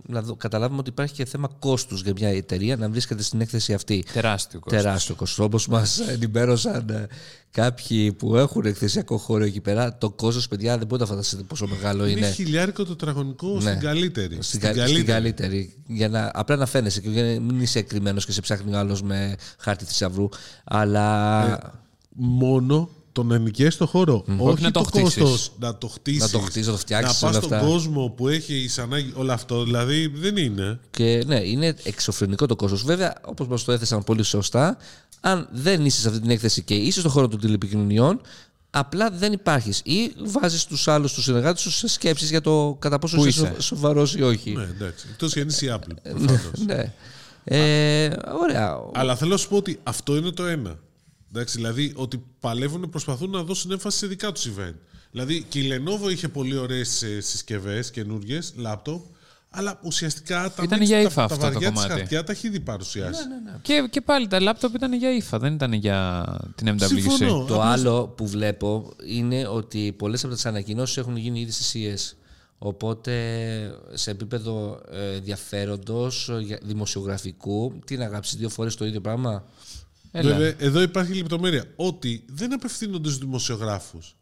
[0.06, 3.75] να δω- καταλάβουμε ότι υπάρχει και θέμα κόστους για μια εταιρεία να βρίσκεται στην έκθεση
[3.75, 4.04] αυτή.
[4.12, 4.82] Τεράστιο κόστος.
[4.82, 5.38] Τεράστιο κόστος.
[5.44, 7.06] Όπως μας ενημέρωσαν ε,
[7.50, 11.66] κάποιοι που έχουν εκθεσιακό χώρο εκεί πέρα, το κόστος, παιδιά, δεν μπορείτε να φανταστείτε πόσο
[11.66, 12.30] μεγάλο Είναι, είναι.
[12.30, 13.61] χιλιάρικο το τετραγωνικό Ναι.
[13.61, 14.38] στην καλύτερη.
[14.40, 15.75] Στην, κα- στην καλύτερη.
[15.87, 18.78] Για να, απλά να φαίνεσαι και για να μην είσαι κρυμμένος και σε ψάχνει ο
[18.78, 20.28] άλλος με χάρτη θησαυρού.
[20.64, 21.76] Αλλά
[22.20, 24.25] Μόνο το να νοικιάσει το χώρο.
[24.38, 25.22] Όχι, να το το χτίσεις.
[25.22, 26.20] κόστος να το χτίσεις.
[26.20, 27.68] Να το χτίσεις, να το φτιάξεις, Να πας όλα στον αυτά.
[27.70, 29.64] κόσμο που έχει ανάγκη όλο αυτό.
[29.64, 30.78] Δηλαδή δεν είναι.
[30.90, 32.82] Και ναι, είναι εξωφρενικό το κόστος.
[32.84, 34.76] Βέβαια, όπως μας το έθεσαν πολύ σωστά,
[35.20, 38.20] αν δεν είσαι σε αυτή την έκθεση και είσαι στον χώρο των τηλεπικοινωνιών,
[38.70, 39.80] απλά δεν υπάρχεις.
[39.84, 43.40] Ή βάζεις τους άλλους τους συνεργάτες σου σε σκέψεις για το κατά πόσο Πού είσαι,
[43.42, 43.52] είσαι.
[43.54, 44.50] σο- σοβαρός ή όχι.
[44.52, 45.06] Ναι, εντάξει.
[45.10, 45.94] Εκτό και αν είσαι η Apple.
[46.02, 46.64] προφανώς.
[46.66, 46.92] Ναι.
[47.44, 48.10] Ε,
[48.42, 48.76] ωραία.
[48.94, 50.78] Αλλά θέλω να σου πω ότι αυτό είναι το ένα.
[51.32, 54.75] Εντάξει, δηλαδή ότι παλεύουν, προσπαθούν να δώσουν έμφαση σε δικά τους event.
[55.11, 59.00] Δηλαδή και η Lenovo είχε πολύ ωραίες συσκευές, καινούριε, laptop,
[59.50, 61.92] αλλά ουσιαστικά τα, Ήταν mix, για τα, ύφα τα αυτό το βαριά της κομμάτι.
[61.92, 63.20] χαρτιά τα έχει ήδη παρουσιάσει.
[63.62, 66.87] Και, και πάλι τα λάπτοπ ήταν για ύφα, δεν ήταν για την MWC.
[66.87, 67.44] Συμφωνώ.
[67.44, 71.73] Το Απλώς- άλλο που βλέπω είναι ότι πολλές από τις ανακοινώσεις έχουν γίνει ήδη στις
[71.75, 72.16] CES.
[72.58, 73.12] Οπότε
[73.92, 79.44] σε επίπεδο ε, ενδιαφέροντος, ε, για- δημοσιογραφικού, τι να γράψεις δύο φορές το ίδιο πράγμα;
[80.11, 80.31] Έλα.
[80.37, 81.65] Βέβαια, εδώ υπάρχει λεπτομέρεια.
[81.77, 84.17] Ότι δεν απευθύνονται στους δημοσιογράφους.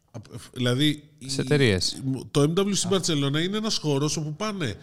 [0.53, 2.03] Δηλαδή, Σε η- εταιρείες.
[2.31, 4.77] το MWC Barcelona είναι ένας χώρος όπου πάνε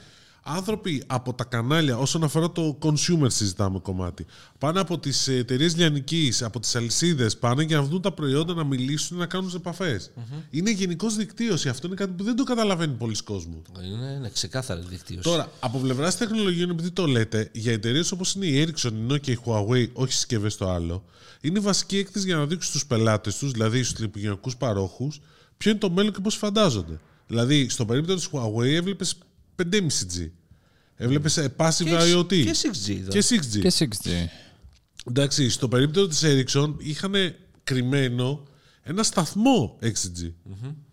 [0.43, 4.25] άνθρωποι από τα κανάλια, όσον αφορά το consumer συζητάμε κομμάτι.
[4.57, 8.63] Πάνε από τις εταιρείες λιανικής, από τις αλυσίδες, πάνε για να δουν τα προϊόντα, να
[8.63, 10.11] μιλήσουν, να κάνουν επαφές.
[10.49, 11.69] Είναι γενικώ δικτύωση.
[11.69, 13.61] Αυτό είναι κάτι που δεν το καταλαβαίνει πολλοί κόσμο.
[13.83, 15.21] Είναι, είναι ξεκάθαρη δικτύωση.
[15.21, 19.27] Τώρα, από πλευράς τεχνολογιών, επειδή το λέτε, για εταιρείες όπως είναι η Ericsson, η Nokia,
[19.27, 21.03] η Huawei, όχι συσκευές το άλλο,
[21.41, 25.21] είναι βασική έκθεση για να δείξουν στους πελάτες τους, δηλαδή στους τηλεπικοινωνικού παρόχους,
[25.57, 26.99] ποιο είναι το μέλλον και πώς φαντάζονται.
[27.27, 29.15] Δηλαδή, στο περίπτωμα της Huawei έβλεπες
[29.55, 30.29] 5,5G.
[30.95, 32.27] Έβλεπες passive και, IoT.
[32.27, 32.97] και 6G.
[32.99, 33.11] εδώ.
[33.11, 33.59] Και 6G.
[33.61, 34.09] Και 6G.
[35.09, 37.13] Εντάξει, στο περίπτωμα της Ericsson είχαν
[37.63, 38.43] κρυμμένο
[38.83, 40.31] ένα σταθμό 6G.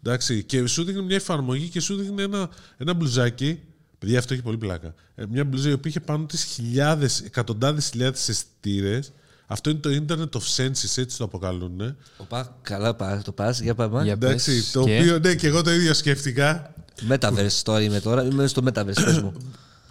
[0.03, 3.61] Εντάξει, και σου δείχνει μια εφαρμογή και σου δείχνει ένα, ένα μπλουζάκι.
[3.99, 4.95] Παιδιά, αυτό έχει πολύ πλάκα.
[5.15, 9.13] Ε, Μια μπλουζа η οποία είχε πάνω τις χιλιάδες, εκατοντάδες χιλιάδες αισθητήρες.
[9.47, 11.97] Αυτό είναι το Internet of Senses, έτσι το αποκαλούν.
[12.17, 14.03] Οπα, καλά πα- το πας, για πάμε.
[14.03, 16.75] Για Εντάξει, πες το και- οποίο, ναι, και εγώ το ίδιο σκέφτηκα.
[17.09, 18.25] Metaverse τώρα είμαι τώρα.
[18.25, 19.33] Είμαι στο Metaverse, πες μου.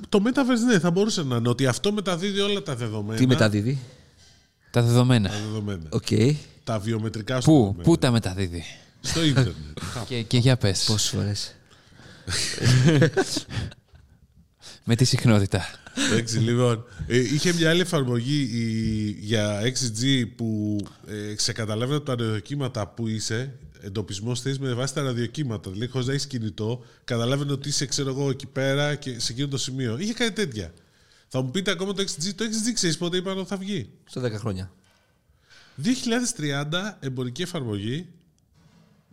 [0.10, 3.20] Το Metaverse, ναι, θα μπορούσε να είναι ότι αυτό μεταδίδει όλα τα δεδομένα.
[3.20, 3.80] Τι μεταδίδει;
[4.72, 5.30] Τα δεδομένα.
[5.30, 5.84] Τα δεδομένα.
[5.90, 6.08] Οκ.
[6.64, 7.84] Τα βιομετρικά σου Πού, δεδομένα.
[7.84, 8.64] πού τα μεταδίδει;
[9.02, 9.56] Στο ίντερνετ.
[10.08, 10.84] και, και για πες.
[10.88, 11.56] Πόσες φορές;
[14.84, 15.66] Με τη συχνότητα.
[16.12, 16.84] Εντάξει, λοιπόν.
[17.08, 23.08] Ε, είχε μια άλλη εφαρμογή η- για 6G που ε, ξεκαταλάβαινε από τα ραδιοκύματα που
[23.08, 25.72] είσαι, εντοπισμό θέση με βάση τα ραδιοκύματα.
[25.72, 29.48] Δηλαδή, χωρίς να έχεις κινητό, καταλάβαινε ότι είσαι, ξέρω εγώ, εκεί πέρα και σε εκείνο
[29.48, 29.98] το σημείο.
[29.98, 30.74] Είχε κάτι τέτοια.
[31.28, 32.34] Θα μου πείτε ακόμα το 6G.
[32.36, 34.72] Το 6G ξέρεις πότε είπαν ότι θα βγει; Στο 10 χρόνια.
[35.84, 38.08] 2030 εμπορική εφαρμογή,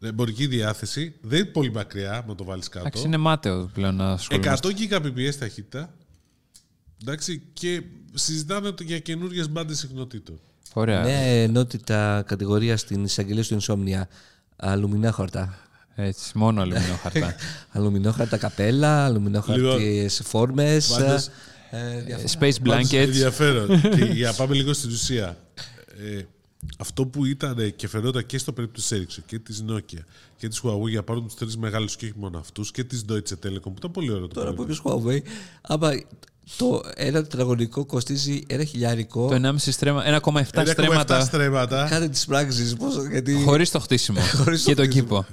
[0.02, 1.14] εμπορική διάθεση.
[1.20, 2.87] Δεν είναι πολύ μακριά, να το βάλεις κάτω.
[2.87, 5.12] Εντάξει, είναι μάταιο πλέον να 100 ασχολούμαστε.
[5.14, 5.94] Gbps ταχύτητα.
[7.02, 7.83] Εντάξει, και
[8.14, 10.40] συζητάνε το για καινούριες μπάντες συχνοτήτων.
[10.72, 11.02] Ωραία.
[11.02, 14.02] Νέα ενότητα κατηγορίας στην εισαγγελία του Insomnia.
[14.57, 15.59] Αλουμινόχαρτα.
[15.95, 17.35] Έτσι, μόνο αλουμινό χαρτά.
[17.71, 20.88] Αλουμινόχαρτα καπέλα, αλουμινόχαρτε φόρμες.
[20.88, 21.29] Πάντως,
[22.38, 22.92] Space Πάντως, blankets.
[22.97, 23.81] Ενδιαφέρον.
[23.97, 25.37] και για να πάμε λίγο στην ουσία.
[25.99, 26.23] Ε,
[26.79, 30.01] αυτό που ήταν και φαινόταν και στο περίπτωση της Ericsson και της Nokia
[30.37, 33.47] και της Huawei για πάρουν τους τρεις μεγάλους και όχι μόνο αυτούς και της Deutsche
[33.47, 35.03] Telekom που ήταν πολύ ωραίο το Τώρα που προϊόν.
[35.03, 35.90] είπες Huawei, άμα
[36.56, 41.20] το ένα τετραγωνικό κοστίζει ένα χιλιάρικο, Το 1,5 στρέμμα, 1,7 1,7 στρέμματα.
[41.20, 42.76] στρέμματα κάντε τι πράξει.
[43.11, 43.35] Γιατί...
[43.44, 44.20] Χωρίς το χτίσιμο.
[44.44, 45.04] Χωρίς το και τον χτίσιμο.
[45.06, 45.26] κήπο.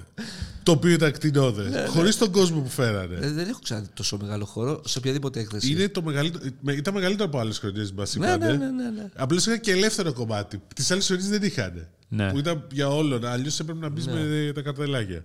[0.64, 1.90] το οποίο ήταν κτηνόδες.
[1.90, 3.18] Χωρίς τον κόσμο που φέρανε.
[3.22, 5.72] Ε, δεν έχω ξαναδεί τόσο μεγάλο χώρο σε οποιαδήποτε έκθεση.
[5.72, 8.46] Είναι το μεγαλύτερο, με- ήταν μεγαλύτερο από άλλες χρονιές μας Ναι, είπανε.
[8.46, 9.10] ναι, ναι, ναι, ναι.
[9.16, 10.62] Απλώς είχαν και ελεύθερο κομμάτι.
[10.76, 11.88] Τις άλλες χρονιές δεν είχαν.
[12.08, 12.32] Ναι.
[12.32, 13.26] Που ήταν για όλων.
[13.26, 14.14] Αλλιώς έπρεπε να μπεις Ναι.
[14.14, 15.24] με τα καρτελάκια.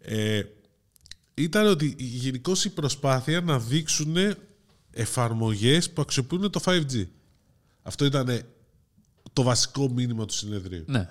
[0.00, 0.40] Ε,
[1.34, 4.16] ήταν ότι γενικώς η προσπάθεια να δείξουν
[4.92, 7.06] εφαρμογές που αξιοποιούν το 5G.
[7.82, 8.42] Αυτό ήταν
[9.32, 10.84] το βασικό μήνυμα του συνεδρίου.
[10.86, 11.08] Ναι.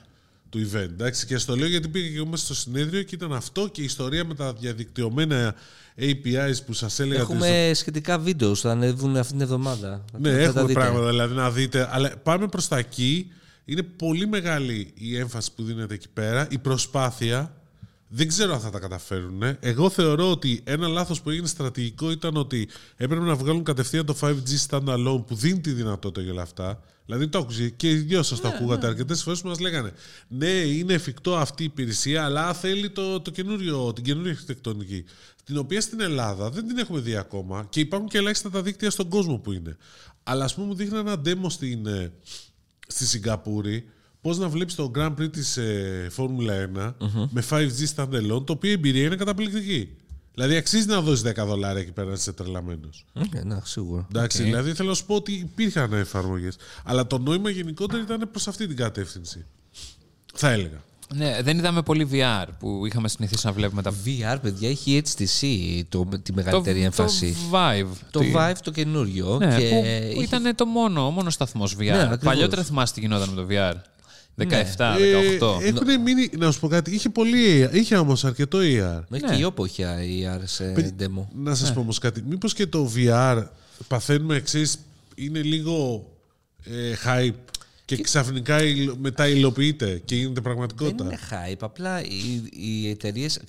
[0.49, 0.75] Του event.
[0.75, 3.81] Εντάξει, και στο λέω γιατί πήγα και εγώ μέσα στο συνέδριο και ήταν αυτό και
[3.81, 5.55] η ιστορία με τα διαδικτυωμένα
[5.97, 7.23] APIs που σας έλεγα.
[7.23, 10.05] ότι Έχουμε σχετικά βίντεο, θα ανέβουν αυτήν την εβδομάδα.
[10.17, 10.73] ναι, Θα τα έχουμε δείτε.
[10.79, 11.87] πράγματα δηλαδή να δείτε.
[11.91, 13.31] Αλλά πάμε προς τα εκεί.
[13.65, 16.47] Είναι πολύ μεγάλη η έμφαση που δίνεται εκεί πέρα.
[16.51, 17.58] Η προσπάθεια.
[18.11, 19.43] Δεν ξέρω αν θα τα καταφέρουν.
[19.59, 24.15] Εγώ θεωρώ ότι ένα λάθος που έγινε στρατηγικό ήταν ότι έπρεπε να βγάλουν κατευθείαν το
[24.21, 26.81] 5G standalone που δίνει τη δυνατότητα για όλα αυτά.
[27.05, 29.93] Δηλαδή το άκουσε και οι δυο σας το ακούγατε αρκετές φορές που μας λέγανε
[30.27, 35.05] Ναι, είναι εφικτό αυτή η υπηρεσία, αλλά θέλει το, το καινούριο, την καινούργια αρχιτεκτονική.
[35.43, 38.89] Την οποία στην Ελλάδα δεν την έχουμε δει ακόμα και υπάρχουν και ελάχιστα τα δίκτυα
[38.89, 39.77] στον κόσμο που είναι.
[40.23, 42.11] Αλλά ας πούμε μου δείχνει ένα demo στην, ε,
[42.87, 43.89] στη Σιγκαπούρη
[44.21, 46.93] πώς να βλέπεις το Grand Prix της ε, Φόρμουλα 1
[47.29, 49.89] με 5G standalone, το οποίο η εμπειρία είναι καταπληκτική.
[50.33, 53.05] Δηλαδή αξίζει να δώσεις 10 δολάρια εκεί πέρα να είσαι τρελαμένος.
[53.13, 54.07] Οκ, ναι, σίγουρα.
[54.09, 56.55] Εντάξει, δηλαδή θέλω να σου πω ότι υπήρχαν εφαρμογές.
[56.83, 59.45] Αλλά το νόημα γενικότερα ήταν προς αυτή την κατεύθυνση.
[60.33, 60.83] Θα έλεγα.
[61.15, 65.45] Ναι, δεν είδαμε πολύ VR που είχαμε συνηθίσει να βλέπουμε τα VR, παιδιά, έχει HTC
[65.89, 67.35] το, τη μεγαλύτερη έμφαση.
[67.51, 67.95] Το Vive.
[68.11, 69.37] Το Τι- Vive το καινούριο.
[69.37, 71.77] Ναι, και που είχε- ήταν το μόνο, ο μόνος σταθμός VR.
[71.79, 72.19] Ναι, ακριβώς.
[72.23, 73.73] Παλιότερα θυμάστε τι γινόταν με το VR.
[74.39, 75.59] 17, Ε, 18.
[75.61, 79.03] Έχουν μείνει, να σου πω κάτι, είχε, πολύ, είχε όμως αρκετό AR.
[79.11, 79.35] Έχει Ναι.
[79.35, 81.25] και η Oppo είχε AR σε Περι- demo.
[81.35, 83.43] Να σας πω όμως κάτι, μήπως και το VR
[83.87, 84.77] παθαίνουμε εξής,
[85.15, 86.05] είναι λίγο
[86.63, 87.33] ε, hype
[87.95, 91.03] και ξαφνικά υλο- μετά υλοποιείται και γίνεται Δεν πραγματικότητα.
[91.03, 91.57] είναι hype.
[91.59, 93.39] Απλά οι, οι εταιρείες.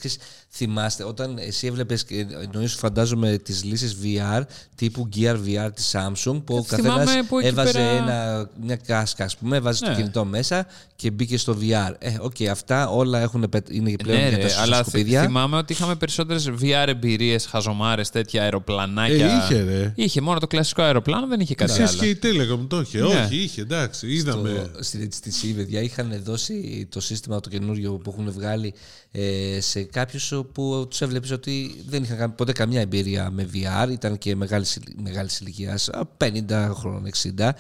[0.53, 2.05] Θυμάστε, όταν εσύ έβλεπες.
[2.42, 4.42] Εννοείς, φαντάζομαι τις λύσεις VR
[4.74, 8.48] τύπου Gear VR της Samsung που ο Ε, θυμάμαι καθένας που εκεί έβαζε πέρα- ένα,
[8.62, 9.96] μια κάσκα, ας πούμε, έβαζε το Ναι.
[9.96, 11.94] κινητό μέσα και μπήκε στο VR.
[11.98, 15.22] Ε, οκ, αυτά όλα έχουν, πε- είναι πλέον Ναι, για ρε, τα αλλά θυ- σκουπίδια.
[15.22, 19.42] θυμάμαι ότι είχαμε περισσότερες VR εμπειρίες, χαζομάρες, τέτοια Ε, αεροπλανάκια.
[19.44, 19.92] είχε ρε.
[19.96, 21.98] Είχε μόνο το κλασικό αεροπλάνο, δεν είχε κάτι Εσείς άλλο.
[21.98, 22.98] και η Telecom το είχε.
[22.98, 23.05] Ναι.
[23.07, 24.71] Όχι, είχε, εντάξει, είδαμε.
[24.77, 28.75] Το, στην HTC, παιδιά, είχαν δώσει το σύστημα το καινούριο που έχουν βγάλει
[29.11, 33.90] ε, σε κάποιους που τους έβλεπες ότι δεν είχαν κα- ποτέ καμιά εμπειρία με VR,
[33.90, 34.66] ήταν και μεγάλη
[35.03, 37.07] μεγάλης ηλικίας, 50 χρόνων,
[37.38, 37.51] 60.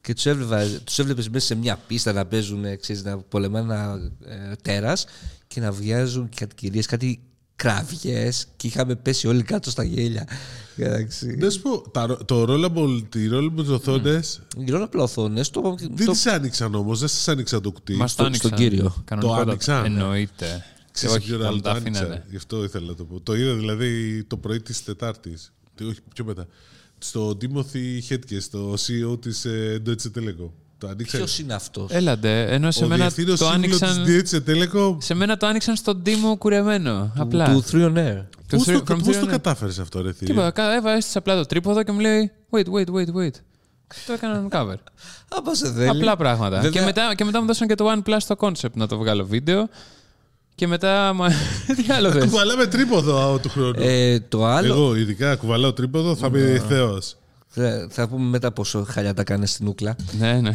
[0.00, 0.26] Και τους
[0.84, 5.06] τους έβλεπες μέσα σε μια πίστα να παίζουν, ε, ξέρεις, να πολεμάνε ένα ε, τέρας
[5.46, 7.20] και να βγάζουν κάτι κυρίες, κάτι
[7.56, 10.28] κραυγές και είχαμε πέσει όλοι κάτω στα γέλια.
[10.76, 11.36] Εντάξει.
[11.36, 14.20] Να σου πω, τα ρο- το rollable, τη rollable οθόνε
[14.56, 17.94] Γυρώνω απλά οθόνες, το, δεν το, τις άνοιξαν όμως, δεν σας άνοιξαν το κουτί.
[17.94, 18.50] Μας το στο- άνοιξαν.
[18.50, 19.02] στον κύριο.
[19.04, 19.48] Κανονικότατα.
[19.50, 19.86] άνοιξαν, ναι.
[20.00, 20.64] Εννοείται.
[20.92, 22.00] Ξέρεις όχι, ποιο θα άλλο τα το άνοιξα.
[22.02, 22.24] αφήνανε.
[22.30, 23.20] Γι' αυτό ήθελα να το πω.
[23.20, 25.52] Το είδα δηλαδή το πρωί της Τετάρτης.
[25.88, 26.46] Όχι, πιο μετά.
[26.98, 29.46] Στο Timothy Hetke, στο CEO της
[29.86, 30.50] Deutsche Telekom.
[30.78, 31.16] Το άνοιξα.
[31.16, 34.04] ποιος είναι αυτός; Έλαντε, ενώ σε Ο μένα διευθύνος το σύμβουλος άνοιξαν.
[34.04, 34.96] της Deutsche Telekom.
[34.98, 37.12] Σε μένα το άνοιξαν στον τίμο κουρεμένο.
[37.18, 37.44] Απλά.
[37.52, 38.24] Του 3 on Air.
[38.48, 40.50] Το Πώς three- το, from πώς three το on- κατάφερες αυτό, ρε θηρία; Τίποτα.
[40.50, 43.30] κα- Έβαλες απλά το τρίποδο και μου λέει Wait, wait, wait, wait.
[44.06, 44.74] Το έκαναν cover.
[45.28, 45.88] Άμα σε θέλει.
[45.88, 46.60] Απλά πράγματα.
[46.60, 49.24] Βέβαια- Και, μετά, και μετά μου δώσαν και το OnePlus το concept να το βγάλω
[49.24, 49.68] βίντεο.
[50.54, 51.12] Και μετά.
[51.12, 51.28] Μα...
[51.86, 53.74] Τι άλλο θες; Κουβαλάμε τρίποδο α, του χρόνου.
[53.78, 54.74] Ε, το άλλο.
[54.74, 57.16] Εγώ ειδικά κουβαλάω τρίποδο, θα είμαι θεός.
[57.58, 59.96] Θα, θα πούμε μετά πόσο χαλιά τα κάνεις στην ούκλα.
[60.18, 60.52] ναι, ναι.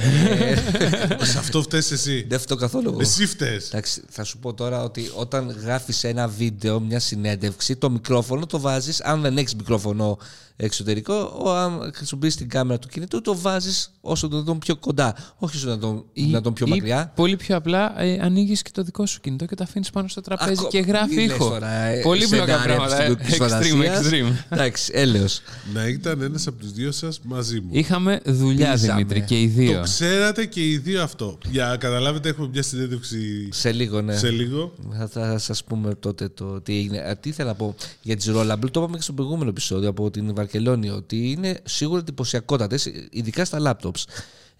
[1.21, 2.25] Σε αυτό φταίς εσύ.
[2.29, 2.89] Δεν φταίω καθόλου.
[2.89, 3.01] εγώ.
[3.01, 3.67] Εσύ φταίς.
[3.67, 8.59] Εντάξει, θα σου πω τώρα ότι όταν γράφεις ένα βίντεο, μια συνέντευξη, το μικρόφωνο το
[8.59, 9.01] βάζεις.
[9.01, 10.17] Αν δεν έχεις μικρόφωνο
[10.65, 15.15] εξωτερικό, ο, αν χρησιμοποιείς την κάμερα του κινητού, το βάζεις όσο το δυνατόν πιο κοντά.
[15.37, 17.11] Όχι όσο το δυνατόν- δυνατόν πιο Ή μακριά.
[17.15, 20.21] Πολύ πιο απλά ε, ανοίγεις και το δικό σου κινητό και το αφήνεις πάνω στο
[20.21, 21.49] τραπέζι Ακό- και γράφει μην λες ήχο.
[21.49, 23.01] τώρα, ε, πολύ πλοκά σενάρια πράγματα.
[23.03, 24.07] ε, της Extreme, φαντασίας.
[24.09, 24.31] extreme.
[24.49, 25.41] Εντάξει, έλεος.
[25.73, 27.69] Να ήταν ένας από τους δύο σας μαζί μου.
[27.71, 28.93] Είχαμε δουλειά, Πίζαμε.
[28.93, 29.73] Δημήτρη, και οι δύο.
[29.77, 31.37] Το ξέρατε και οι δύο αυτό.
[31.49, 34.17] Για να καταλάβετε, έχουμε μια συνέντευξη Σε λίγο, ναι.
[34.17, 34.73] σε λίγο.
[34.97, 36.99] Θα, θα σας πούμε τότε το τι έγινε.
[36.99, 40.11] Α, Τι ήθελα να πω για τις Rollable, το είπαμε και στο προηγούμενο επεισόδιο από
[40.11, 40.49] την Βαρκελόνη,
[40.95, 44.03] ότι είναι σίγουρα εντυπωσιακότατες, ειδικά στα laptops.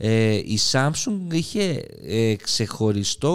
[0.03, 3.33] Ε, η Samsung είχε ε, ξεχωριστό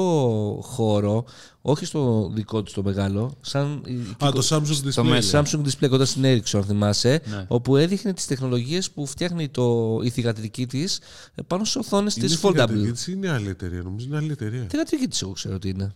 [0.63, 1.25] χώρο,
[1.63, 5.03] όχι στο δικό του το μεγάλο, σαν η- Α, το Samsung Display.
[5.09, 5.43] μέσα.
[5.45, 7.45] Samsung Display κοντά στην Ericsson, αν θυμάσαι, Ναι.
[7.49, 11.01] όπου έδειχνε τις τεχνολογίες που φτιάχνει το, η θηγατρική της
[11.35, 12.93] ε, πάνω στις οθόνες Είναι της θηγατρική Foldable.
[12.93, 14.67] της ή είναι άλλη εταιρεία, νομίζω είναι άλλη εταιρεία.
[14.71, 15.93] Θηγατρική της εγώ ξέρω ότι είναι.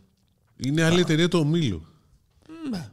[0.56, 1.82] Είναι άλλη εταιρεία του ομίλου.
[2.66, 2.88] Εντάξει,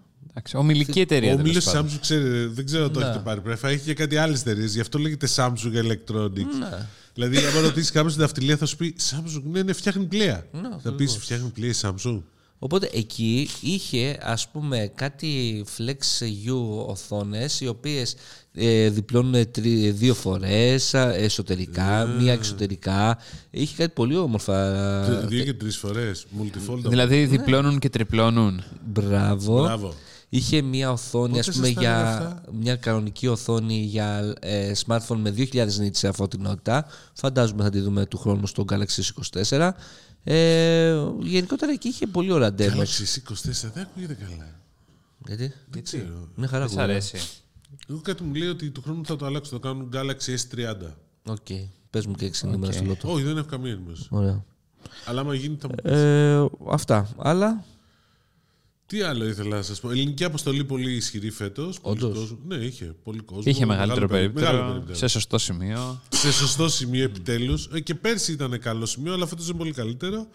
[0.54, 1.34] ομιλική εταιρεία.
[1.34, 1.90] Ο τέλος ομίλο πάντων.
[1.92, 4.82] Samsung, ξέρετε, δεν ξέρω αν το έχετε πάρει πρέφα, έχει και κάτι άλλες εταιρείες, γι'
[4.82, 6.84] αυτό λέγεται Samsung Electronics.
[7.14, 10.48] Δηλαδή, αν ρωτήσεις κάποιος στην αυτιλία, θα σου πει Samsung, ναι, ναι, φτιάχνει πλοία.
[10.84, 12.22] θα πεις φτιάχνει πλοία η Samsung.
[12.60, 18.16] Οπότε εκεί είχε ας πούμε κάτι Flex U οθόνες οι οποίες
[18.54, 23.18] ε, διπλώνουν τρι- δύο φορές α, εσωτερικά, μία εξωτερικά.
[23.50, 25.02] Είχε κάτι πολύ όμορφα.
[25.28, 26.26] Δύο και τρεις φορές.
[26.42, 26.80] Multifold.
[26.90, 28.64] Δηλαδή διπλώνουν και τριπλώνουν.
[28.86, 29.62] Μπράβο.
[29.62, 29.94] Μπράβο.
[30.30, 34.34] Είχε μία οθόνη, Πότε ας πούμε, σας τα για έλεγα αυτά; μια κανονική οθόνη για
[34.40, 36.86] ε, smartphone με 2000 nits σε φωτεινότητα.
[37.14, 39.02] Φαντάζομαι θα τη δούμε του χρόνου στο Galaxy
[39.50, 39.70] S24.
[40.24, 42.62] Ε, γενικότερα εκεί είχε πολύ ωραία demos.
[42.62, 44.60] Galaxy S24 δεν ακούγεται καλά.
[45.28, 46.28] Γιατί; Δεν ξέρω.
[46.36, 46.92] Μια χαρά Δεν σ' ακούγεται.
[46.94, 47.18] αρέσει.
[47.90, 49.52] Εγώ κάτι μου λέει ότι του χρόνου θα το αλλάξω.
[49.52, 50.92] Θα κάνουν Galaxy S30.
[51.26, 51.48] Ok.
[51.90, 53.12] Πες μου και έξι νούμερα στο λότο.
[53.12, 54.08] Όχι, δεν έχω καμία ενημέρωση.
[54.10, 54.44] Ωραία.
[55.06, 55.92] Αλλά άμα γίνει θα μου πεις.
[55.92, 57.10] Ε, αυτά.
[57.18, 57.64] Άλλα.
[58.88, 61.80] Τι άλλο ήθελα να σας πω; Ελληνική αποστολή πολύ ισχυρή φέτος.
[61.82, 62.36] Όντως.
[62.48, 63.44] Ναι, είχε πολύ κόσμο.
[63.46, 64.68] Είχε μεγαλύτερο Μεγάλο περίπτερο.
[64.68, 66.02] περίπτερο, σε σωστό σημείο.
[66.10, 67.70] σε σωστό σημείο επιτέλους.
[67.84, 70.28] Και πέρσι ήταν καλό σημείο, αλλά φέτος είναι πολύ καλύτερο.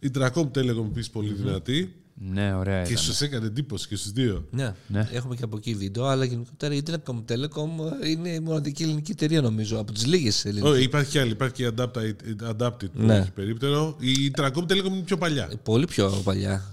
[0.00, 1.94] Η Dracom Telecom επίσης πολύ δυνατή.
[2.32, 3.04] Ναι, ωραία Και ήταν.
[3.04, 4.46] σου έκανε εντύπωση και στους δύο.
[4.50, 4.74] Ναι.
[4.86, 5.08] Ναι.
[5.12, 7.68] Έχουμε και από εκεί βίντεο, αλλά γενικότερα η Telecom Telecom
[8.06, 9.78] είναι η μοναδική ελληνική εταιρεία νομίζω.
[9.78, 10.70] Από τις λίγες ελληνικές.
[10.72, 11.30] Όχι, υπάρχει και άλλη.
[11.30, 12.12] Υπάρχει και η Adapted,
[12.56, 13.16] Adapted που Ναι.
[13.16, 13.96] έχει περίπτερο.
[14.00, 15.50] Η Dracom Telecom είναι πιο παλιά.
[15.62, 16.64] Πολύ πιο παλιά.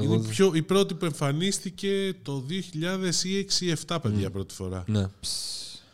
[0.00, 3.46] Είναι πιο, η πρώτη που εμφανίστηκε το 2006 ή
[3.86, 4.84] 2007, παιδιά, πρώτη φορά.
[4.86, 5.06] Ναι.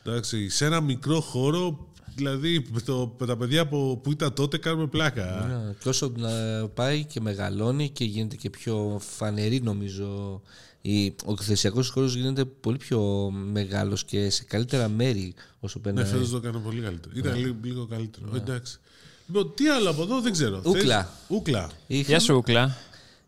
[0.02, 4.58] Εντάξει, σε ένα μικρό χώρο Δηλαδή, με, το, με τα παιδιά που, που ήταν τότε
[4.58, 5.46] κάνουμε πλάκα.
[5.48, 6.30] Ναι, και όσο να
[6.74, 10.40] πάει και μεγαλώνει και γίνεται και πιο φανερή νομίζω
[10.82, 16.04] η, ο εκθεσιακός χώρος γίνεται πολύ πιο μεγάλος και σε καλύτερα μέρη όσο Ναι, περνάει.
[16.12, 17.14] φέτος το έκανα πολύ καλύτερο.
[17.16, 18.26] Ήταν λίγο, λίγο καλύτερο.
[18.37, 18.78] Εντάξει.
[19.26, 20.62] Λοιπόν, τι άλλο από εδώ δεν ξέρω.
[20.64, 21.02] Ούκλα.
[21.02, 21.70] Θες- Ούκλα.
[21.87, 22.76] Είχαμε, Γεια σου, Ούκλα.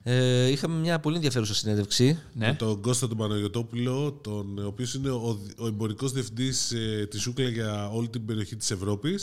[0.02, 2.18] Ε, είχαμε μια πολύ ενδιαφέρουσα συνέντευξη.
[2.32, 2.46] Ναι.
[2.46, 7.26] Με τον Κώστα τον Παναγιωτόπουλο, τον, ο οποίος είναι ο, ο εμπορικός διευθυντής ε, της
[7.26, 9.18] Ούκλα για όλη την περιοχή της ευρωπη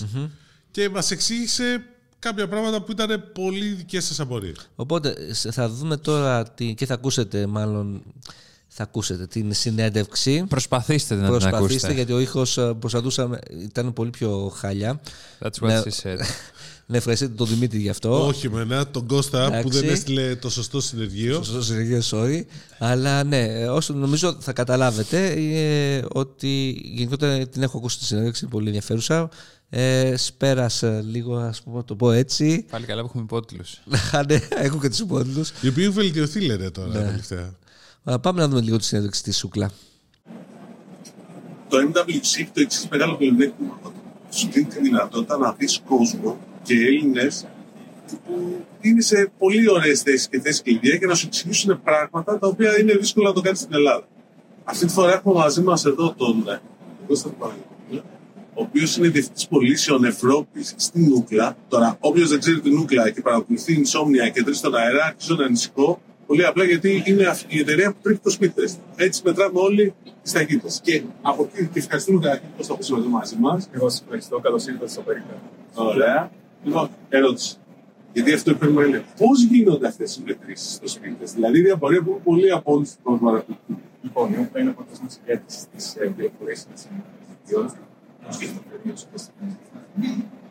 [0.72, 1.84] Και μας εξήγησε
[2.20, 4.56] κάποια πράγματα που ήταν πολύ δικές σας απορίες.
[4.76, 8.02] Οπότε σε- θα δούμε τώρα τι, και θα ακούσετε μάλλον
[8.78, 10.44] θα ακούσετε την συνέντευξη.
[10.50, 11.94] Προσπαθήστε να την Προσπαθήστε ακούσετε.
[11.94, 15.00] γιατί ο ήχος ε, προσπαθούσαμε ήταν πολύ πιο χάλια.
[15.40, 15.82] That's what Ναι.
[15.82, 16.18] she said.
[16.90, 18.26] Να ευχαριστείτε τον Δημήτρη γι' αυτό.
[18.28, 19.80] Όχι εμένα, τον Κώστα που Εντάξει.
[19.80, 21.44] δεν έστειλε το σωστό συνεργείο.
[21.44, 22.42] Στο συνεργείο, sorry.
[22.80, 28.54] Αλλά ναι, όσο νομίζω θα καταλάβετε ε, ότι γενικότερα την έχω ακούσει τη συνέντευξη, είναι
[28.54, 29.30] πολύ ενδιαφέρουσα.
[29.70, 32.66] Ε, σπέρασα λίγο, ας πούμε, να το πω έτσι.
[32.72, 33.82] Πάλι καλά που έχουμε υπότιτλους.
[34.28, 35.52] ναι, έχω και τους υπότιτλους.
[35.62, 37.06] Η οποία έχει βελτιωθεί, λέτε τώρα Ναι.
[37.06, 37.56] τελευταία.
[38.12, 39.72] Α, Πάμε να δούμε λίγο τη συνέντευξη της Σούκλα.
[41.70, 43.80] το MWC έχει το εξή μεγάλο πλεονέκτημα.
[43.84, 43.96] ότι
[44.30, 47.46] Σου δίνει τη δυνατότητα να δεις κόσμο και Έλληνες
[48.26, 52.48] που είναι σε πολύ ωραίες θέσεις και θέσεις κλειδιά και να σου εξηγήσουν πράγματα τα
[52.48, 54.08] οποία είναι δύσκολο να το κάνεις στην Ελλάδα.
[54.64, 56.62] Αυτή τη φορά έχουμε μαζί μας εδώ τον ε,
[57.08, 58.08] Κώστα Παναγιώτη,
[58.54, 61.58] ο οποίος είναι διευθυντής πωλήσεων Ευρώπης στην Νούκλα.
[61.68, 65.46] Τώρα, όποιος δεν ξέρει την Νούκλα και παρακολουθεί Insomnia και τρεις στον αέρα, αρχίζω να
[65.46, 66.02] ανησυχώ.
[66.28, 68.78] Πολύ απλά γιατί είναι αυτή η εταιρεία που τρίβει το σπίτι της.
[68.96, 70.80] Έτσι μετράμε όλοι τις ταχύτητες.
[70.84, 73.70] Και από εκεί και ευχαριστούμε καταρχήν που θα εδώ μαζί μας.
[73.72, 74.40] Εγώ σας ευχαριστώ.
[74.40, 75.40] Καλώς ήρθατε στο Περίπτερο.
[75.76, 76.32] Ωραία.
[76.64, 77.56] Λοιπόν, ερώτηση.
[78.14, 79.04] Γιατί αυτό πρέπει να είναι.
[79.18, 82.74] Πώς γίνονται αυτές οι μετρήσεις στο σπίτι της; Δηλαδή, η απορία που είναι πολύ από
[82.74, 83.42] όλους τους κόσμους.
[84.02, 87.76] Λοιπόν, η ΟΠΑ είναι ο παγκόσμιο ηγέτη της πληροφορία και της ενημέρωση.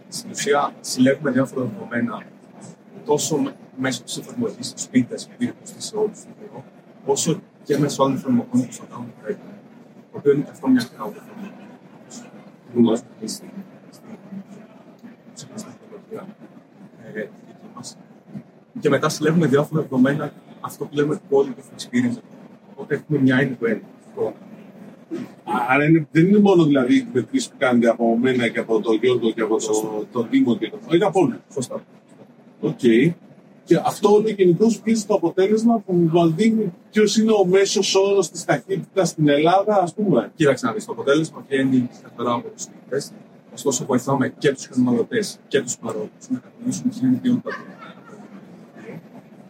[0.08, 2.22] Στην ουσία, συλλέγουμε διάφορα δεδομένα
[3.06, 6.64] τόσο μ- μέσω της εφαρμογής του σπίτι, επειδή είναι γνωστή σε όλους εδώ,
[7.04, 9.34] όσο και μέσω άλλων εφαρμογών που θα κάνουν το
[10.12, 11.52] το οποίο είναι αυτό μια cloud εφαρμογή.
[12.74, 13.48] Που μας βοηθήσει στην-
[13.90, 14.16] στην-
[15.34, 15.48] στην
[15.80, 16.34] τεχνολογία,
[17.14, 17.96] ε, δική μας.
[18.80, 22.18] Και μετά συλλέγουμε διάφορα δεδομένα, αυτό που λέμε quality of experience.
[22.70, 23.80] Οπότε έχουμε μια end-to-end
[24.12, 24.32] εικόνα.
[25.68, 28.94] Άρα είναι, δεν είναι μόνο δηλαδή οι μετρήσεις που κάνετε από μένα και από τον
[29.02, 30.94] Γιώργο και από το, τον Δήμο και το.
[30.94, 31.36] Είναι από όλους.
[31.52, 31.82] Σωστά.
[32.66, 32.78] Οκ.
[33.64, 38.30] Και αυτό είναι γενικώς βγει το αποτέλεσμα που μας δίνει ποιος είναι ο μέσος όρος
[38.30, 40.32] της ταχύτητας στην Ελλάδα, ας πούμε.
[40.34, 43.12] Κοίταξε να δεις το αποτέλεσμα βγαίνει καθαρά από τους νικητές.
[43.54, 47.64] Ωστόσο, βοηθάμε και τους καταναλωτές και τους παρόχους να κατανοήσουν ποια είναι η ποιότητα του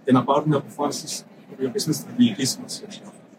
[0.04, 1.24] και να πάρουν αποφάσεις
[1.58, 2.86] οι οποίες είναι στρατηγική σημασία.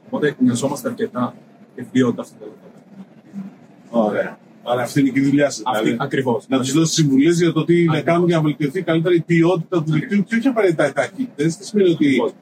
[0.05, 1.33] Οπότε, νοιαζόμαστε αρκετά
[1.75, 4.09] για την ποιότητα αυτών των δεδομένων.
[4.09, 4.37] Ωραία.
[4.67, 5.61] Άρα αυτή είναι και η δουλειά σας.
[5.65, 6.45] Αυτή ακριβώς.
[6.47, 8.11] να τους δώσει συμβουλές για το τι να Ακριβώς.
[8.13, 11.57] κάνουν για να βελτιωθεί καλύτερα η ποιότητα του δικτύου και όχι απαραίτητα οι ταχύτητες.
[11.57, 12.33] Τι σημαίνει ότι.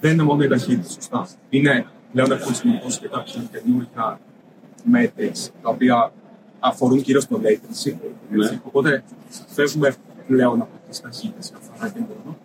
[0.00, 1.28] Δεν είναι μόνο η ταχύτητα, σωστά.
[1.50, 4.20] Είναι πλέον έχουν συμμετώσει και κάποια καινούργια
[4.92, 6.12] metrics τα οποία
[6.60, 7.92] αφορούν κυρίως το latency.
[8.30, 8.60] Ναι.
[8.64, 9.04] Οπότε
[9.54, 9.94] φεύγουμε
[10.26, 12.36] πλέον από τις ταχύτητες καθαρά και μόνο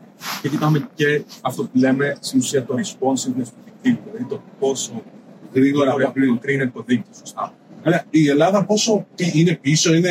[0.42, 4.92] και κοιτάμε και αυτό που λέμε στην ουσία το responsiveness του δικτύου, δηλαδή το πόσο
[5.54, 6.38] Γρήγορα γρήγορα αποκρίνει.
[6.38, 7.54] κρίνεται το δίκτυο, σωστά.
[7.84, 10.10] Άρα η Ελλάδα πόσο πι- είναι πίσω, είναι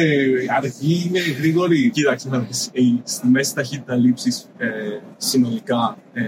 [0.57, 4.66] αργή, είναι γρήγορη; Κοίταξε να δεις, η- στη μέση ταχύτητα λήψης ε,
[5.16, 6.22] συνολικά, ε,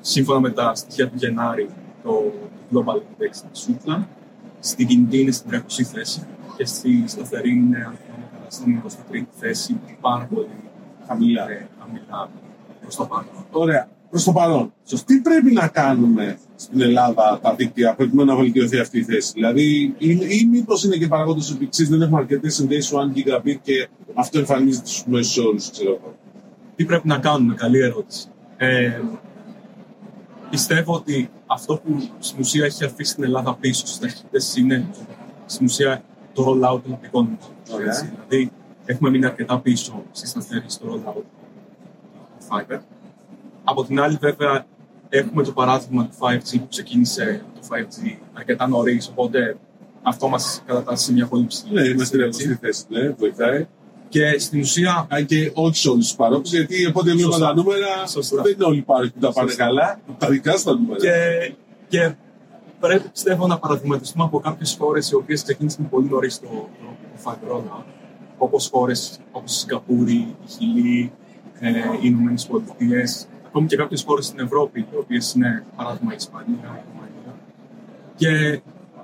[0.00, 1.68] σύμφωνα με τα στοιχεία του Γενάρη,
[2.02, 2.32] το
[2.72, 4.08] Global Index της Σούτλα,
[4.60, 6.22] στην κινητή είναι στην 30η θέση
[6.56, 8.82] και στη σταθερή είναι αν θυμάμαι καλά, στην
[9.12, 10.46] 23η θέση, πάρα πολύ
[11.06, 11.50] Χαμηλά.
[11.50, 12.30] ε, χαμηλά
[12.80, 13.26] προς το πάνω.
[13.50, 13.88] Ωραία.
[14.12, 14.72] Προς το παρόν.
[15.06, 19.94] Τι πρέπει να κάνουμε στην Ελλάδα τα δίκτυα προκειμένου να βελτιωθεί αυτή η θέση; Δηλαδή,
[19.98, 23.88] ή, ή μήπως είναι και παραγόντε του εξή, δεν έχουμε αρκετές συνδέσεις 1 gigabit και
[24.14, 26.16] αυτό εμφανίζεται στους μέσους όρους, ξέρω εγώ.
[26.76, 28.26] Τι πρέπει να κάνουμε, καλή ερώτηση.
[28.56, 29.00] Ε,
[30.50, 34.86] πιστεύω ότι αυτό που στην ουσία έχει αφήσει την Ελλάδα πίσω στις ταχύτητες είναι
[35.46, 37.38] στην ουσία το rollout των οπτικών
[37.72, 37.86] Ωραία.
[37.86, 38.50] Έτσι, Δηλαδή,
[38.84, 41.22] έχουμε μείνει αρκετά πίσω στη σταθερή στο rollout
[42.38, 42.78] του fiber.
[43.64, 44.66] Από την άλλη, βέβαια,
[45.08, 49.56] έχουμε το παράδειγμα του 5G που ξεκίνησε το 5G αρκετά νωρίς, οπότε
[50.02, 52.50] αυτό μας κατατάσσει σε μια πολύ ψηλή Ναι, είμαστε στην θέση.
[52.52, 53.66] 20η θέση, ναι, βοηθάει.
[54.08, 57.46] Και στην ουσία, Αν και όχι σε όλους τους παρόχους, γιατί από ό,τι βλέπω Σωστά.
[57.46, 58.42] τα νούμερα Σωστά.
[58.42, 59.64] δεν είναι όλοι οι πάροχοι που τα πάνε Σωστά.
[59.64, 60.00] καλά.
[60.18, 60.98] Τα δικά σου τα νούμερα.
[61.00, 61.52] Και,
[61.88, 62.14] και
[62.80, 66.68] πρέπει πιστεύω να παραδειγματιστούμε από κάποιες χώρες οι οποίες ξεκίνησαν πολύ νωρίς το, το,
[67.24, 67.84] το fiber rollout.
[68.38, 71.12] Όπως χώρες όπως η Σιγκαπούρη, η Χιλή,
[71.60, 76.16] ε, οι Ηνωμένες Πολιτείες, ακόμη και κάποιες χώρες στην Ευρώπη, οι οποίες είναι παράδειγμα η
[76.18, 77.34] Ισπανία, η Ρουμανία.
[78.16, 78.60] Και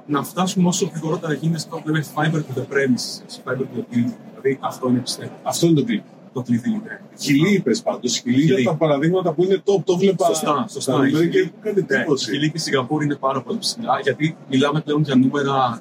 [0.07, 3.95] να φτάσουμε όσο γρηγορότερα γίνεται στο που λέμε fiber to the premises, fiber to the
[3.95, 4.13] building.
[4.35, 5.33] Δηλαδή αυτό είναι πιστεύω.
[5.43, 6.03] Αυτό είναι το κλειδί.
[6.33, 7.01] Το κλειδί είναι.
[7.19, 8.19] Χιλί είπες πάντως.
[8.19, 8.65] Χιλί για Χιλί.
[8.67, 9.83] τα παραδείγματα που είναι top.
[9.85, 10.27] Το βλέπα.
[10.27, 10.81] Σωστά, σωστά.
[10.81, 12.31] στα νούμερα Η και Χιλί- μου κάνει Ναι, η εντύπωση.
[12.31, 15.81] Χιλή και η Σιγκαπούρη είναι πάρα πολύ ψηλά, γιατί μιλάμε πλέον για νούμερα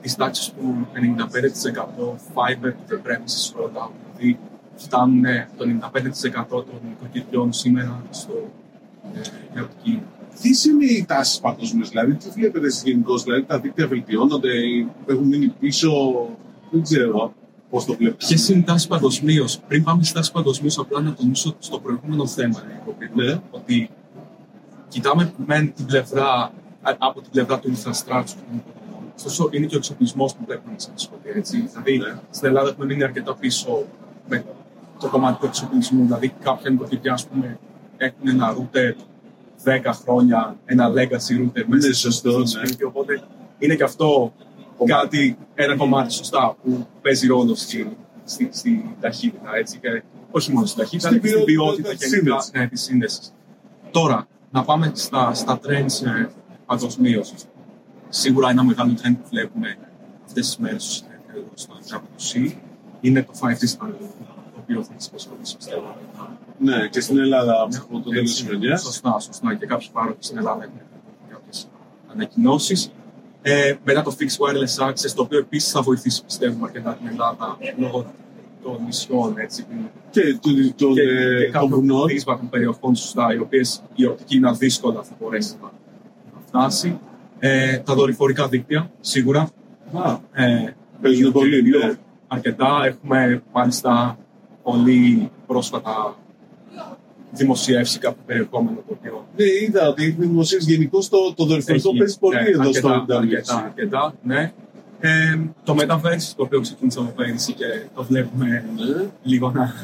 [0.00, 3.90] της τάξης του 95% fiber to the premises rollout.
[4.16, 4.38] Δηλαδή
[4.78, 5.24] φτάνουν
[5.56, 5.64] το
[6.44, 8.32] 95% των οικοκυριών σήμερα στο
[9.14, 10.02] ε, ιδιωτική.
[10.42, 14.48] Τι είναι οι τάσεις παγκοσμίως, δηλαδή τι βλέπετε εσεί γενικώς, δηλαδή τα δίκτυα βελτιώνονται,
[15.06, 15.90] έχουν μείνει πίσω,
[16.70, 17.32] δεν ξέρω
[17.70, 18.26] πώς το βλέπετε.
[18.26, 22.26] Ποιες είναι οι τάσεις παγκοσμίως; Πριν πάμε στις τάσεις παγκοσμίως, απλά να τονίσω στο προηγούμενο
[22.26, 23.40] θέμα Νίκο, Ναι.
[23.50, 23.90] ότι
[24.88, 26.32] κοιτάμε μεν την πλευρά,
[26.82, 29.12] α- από την πλευρά του infrastructure των υποδομών.
[29.16, 31.20] Ωστόσο, είναι και ο εξοπλισμός που πρέπει να μας απασχολεί.
[31.34, 31.56] Έτσι.
[31.72, 32.18] Δηλαδή, Ναι.
[32.30, 33.84] στην Ελλάδα έχουμε μείνει αρκετά πίσω
[34.28, 34.44] με
[34.98, 36.04] το κομμάτι του εξοπλισμού.
[36.04, 37.58] Δηλαδή, κάποια νοικοκυριά, ας πούμε,
[37.96, 38.94] έχουν ένα router
[39.64, 42.46] 10 χρόνια, ένα legacy router μέσα Ναι, στο σωστό, ναι.
[42.46, 42.84] σπίτι.
[42.84, 43.22] Οπότε,
[43.58, 44.32] είναι και αυτό
[44.84, 49.50] κάτι, ένα κομμάτι σωστά που παίζει ρόλο στη, στη, στη ταχύτητα.
[49.56, 52.52] Έτσι, και όχι μόνο στη ταχύτητα, Στη αλλά και στην ποιότητα ποιότητα της γενικά σύνδεσης.
[52.52, 53.32] ναι, της σύνδεσης.
[53.90, 56.26] Τώρα, να πάμε στα, στα trends ε,
[56.66, 57.24] παγκοσμίω.
[58.08, 59.76] Σίγουρα ένα μεγάλο trend που βλέπουμε
[60.26, 62.52] αυτές τις μέρες ε, εδώ στο WC
[63.00, 64.36] είναι το 5G standard,
[64.68, 65.96] το οποίο θα μας απασχολήσει πιστεύω.
[66.58, 68.82] Ναι, και στην Ελλάδα από το τέλος της Έτσι, χρονιάς.
[68.82, 69.54] Σωστά, σωστά.
[69.54, 70.80] Και κάποιοι πάροχοι στην Ελλάδα έχουν
[71.30, 71.68] κάποιες
[72.12, 72.90] ανακοινώσεις.
[73.42, 77.58] Ε, μετά το Fixed Wireless Access, το οποίο επίσης θα βοηθήσει πιστεύουμε αρκετά την Ελλάδα
[77.78, 78.12] λόγω
[78.62, 79.74] των νησιών έτσι, που
[80.10, 82.06] Και του- των και, ε, και των κάποιων βουνών.
[82.06, 85.70] δύσβατων περιοχών σωστά, οι οποίες η οπτική είναι δύσκολα θα μπορέσει να,
[86.34, 86.98] να φτάσει.
[87.38, 89.48] Ε, τα δορυφορικά δίκτυα, σίγουρα.
[89.92, 91.92] Α, Ε, Παίζουν είναι πολύ, και ναι.
[92.28, 92.80] Αρκετά.
[92.84, 94.18] Έχουμε μάλιστα
[94.72, 96.16] πολύ πρόσφατα
[97.32, 101.98] δημοσιεύσει κάποιο περιεχόμενο το οποίο Ναι, είδα ότι έχει δημοσίευσει γενικώς το, το δορυφορικό έχει,
[101.98, 103.32] παίζει πολύ ναι, εδώ στο αρκετά, Ιντερνετ.
[103.34, 104.52] αρκετά, αρκετά, ναι.
[105.00, 108.64] Ε, το Metaverse, το οποίο ξεκίνησαμε πέρυσι και το βλέπουμε
[109.22, 109.74] λίγο να,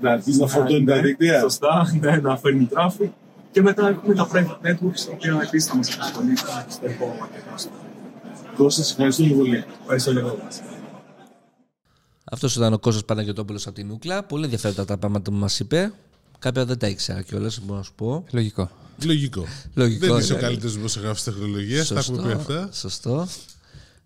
[0.00, 1.40] Να αρχίσει να φορτώνει τα ναι, δίκτυα.
[1.40, 3.08] Σωστά, ναι, να φέρνει traffic.
[3.50, 7.56] Και μετά έχουμε τα private networks, τα οποία επίσης θα μας απασχολήσουν πιστεύω αρκετά.
[7.56, 7.70] στο-
[8.56, 9.64] Κώστα, σε ευχαριστούμε πολύ.
[9.80, 10.36] Ευχαριστώ λίγο.
[12.32, 14.22] Αυτός ήταν ο Κώστας Παναγιωτόπουλος από την Νούκλα.
[14.24, 15.92] Πολύ ενδιαφέροντα τα πράγματα που μας είπε.
[16.38, 18.24] Κάποια δεν τα ήξερα κιόλας, μπορώ να σου πω.
[18.32, 18.70] Λογικό.
[19.04, 19.44] Λογικό.
[19.74, 20.42] Λογικό, Δεν είσαι ο ναι.
[20.42, 21.86] καλύτερος δημοσιογράφο τεχνολογία.
[21.86, 22.68] Τα έχουμε πει αυτά.
[22.72, 23.28] Σωστό.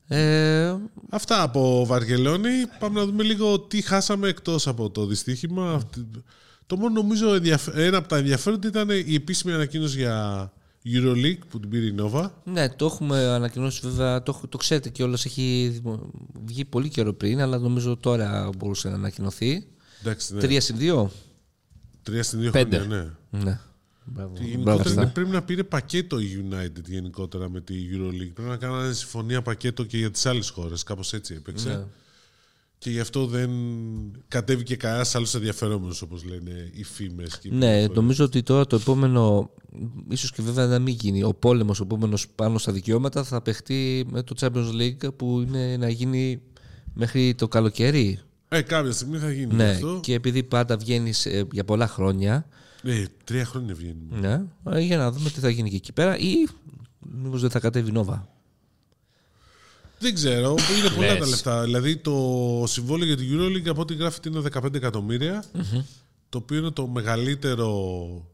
[0.09, 0.75] Ε,
[1.11, 2.51] Αυτά από Βαρκελόνη.
[2.79, 5.73] Πάμε να δούμε λίγο τι χάσαμε εκτός από το δυστύχημα.
[5.73, 6.07] Αυτή-
[6.67, 10.53] Το μόνο νομίζω ενδιαφ- ένα από τα ενδιαφέροντα ήταν η επίσημη ανακοίνωση για
[10.95, 12.31] Euroleague που την πήρε η Nova.
[12.45, 14.23] ναι, το έχουμε ανακοινώσει βέβαια.
[14.23, 15.25] Το, το ξέρετε κιόλας.
[15.25, 16.11] Έχει δημο-
[16.45, 19.67] βγει πολύ καιρό πριν, αλλά νομίζω τώρα μπορούσε να ανακοινωθεί.
[20.01, 20.41] Εντάξει, ναι.
[20.41, 21.11] Τρία συν δύο;
[22.03, 22.77] Τρία στην δύο Πέντε.
[22.79, 23.39] χρόνια, ναι.
[23.43, 23.61] Ναι.
[24.05, 24.35] Μπράβο.
[24.35, 25.03] Και Μπράβο, Γενικότερα Κώστα.
[25.03, 28.31] είναι- πρέπει να πήρε πακέτο η United γενικότερα με τη Euroleague.
[28.35, 30.83] Πρέπει να κάνανε συμφωνία πακέτο και για τις άλλες χώρες.
[30.83, 31.69] Κάπως έτσι έπαιξε.
[31.69, 31.85] Ναι.
[32.79, 33.51] Και γι' αυτό δεν
[34.29, 37.41] κατέβηκε κανένας άλλος ενδιαφερόμενος, όπως λένε οι φήμες.
[37.51, 39.51] Ναι, νομίζω ότι τώρα το επόμενο,
[40.09, 44.07] ίσως και βέβαια να μην γίνει, ο πόλεμος ο επόμενος πάνω στα δικαιώματα θα παιχτεί
[44.11, 46.41] με το Champions League που είναι να γίνει
[46.95, 48.19] μέχρι το καλοκαίρι.
[48.49, 49.99] Ε, κάποια στιγμή θα γίνει Ναι, αυτό.
[50.03, 51.13] και επειδή πάντα βγαίνει
[51.53, 52.47] για πολλά χρόνια,
[52.83, 54.07] Ε, τρία χρόνια βγαίνει.
[54.11, 56.35] ναι, ε, για να δούμε τι θα γίνει και εκεί πέρα ή
[57.23, 58.29] μήπως δεν θα κατέβει Νόβα.
[59.99, 61.19] Δεν ξέρω, είναι πολλά Λες.
[61.19, 61.63] τα λεφτά.
[61.65, 65.45] Δηλαδή το συμβόλαιο για την Euroleague από ό,τι γράφεται είναι 15 εκατομμύρια.
[66.37, 67.71] Το οποίο είναι το μεγαλύτερο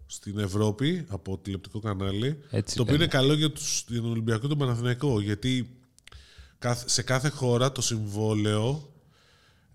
[0.07, 2.39] στην Ευρώπη από τηλεοπτικό κανάλι.
[2.51, 3.05] Έτσι το οποίο λένε.
[3.05, 5.21] είναι καλό για, τους, για τον Ολυμπιακό και τον Παναθηναϊκό.
[5.21, 5.77] Γιατί
[6.59, 8.93] καθ- σε κάθε χώρα το συμβόλαιο.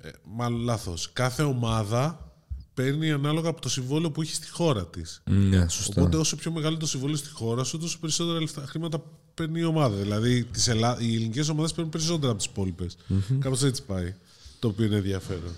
[0.02, 1.10] Ε, μάλλον λάθος.
[1.13, 2.32] Κάθε ομάδα
[2.74, 5.22] παίρνει ανάλογα από το συμβόλαιο που έχει στη χώρα της.
[5.26, 6.02] Ναι, σωστά.
[6.02, 9.02] Οπότε όσο πιο μεγάλο το συμβόλαιο στη χώρα σου, τόσο περισσότερα λεφτά, χρήματα
[9.34, 9.96] παίρνει η ομάδα.
[9.96, 10.98] Δηλαδή τις Ελλά...
[11.00, 12.98] οι ελληνικές ομάδες παίρνουν περισσότερα από τις υπόλοιπες.
[13.40, 14.16] Κάπως έτσι πάει.
[14.60, 15.54] Το οποίο είναι ενδιαφέρον.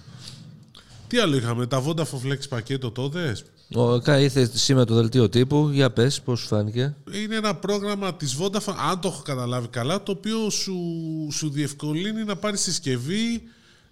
[1.09, 3.35] Τι άλλο είχαμε, τα Vodafone Flex πακέτο τότε.
[3.73, 8.15] Ο, κα, ήρθε σήμερα το δελτίο τύπου, για πες πώς σου φάνηκε; Είναι ένα πρόγραμμα
[8.15, 10.75] της Vodafone, αν το έχω καταλάβει καλά, το οποίο σου,
[11.31, 13.43] σου διευκολύνει να πάρεις συσκευή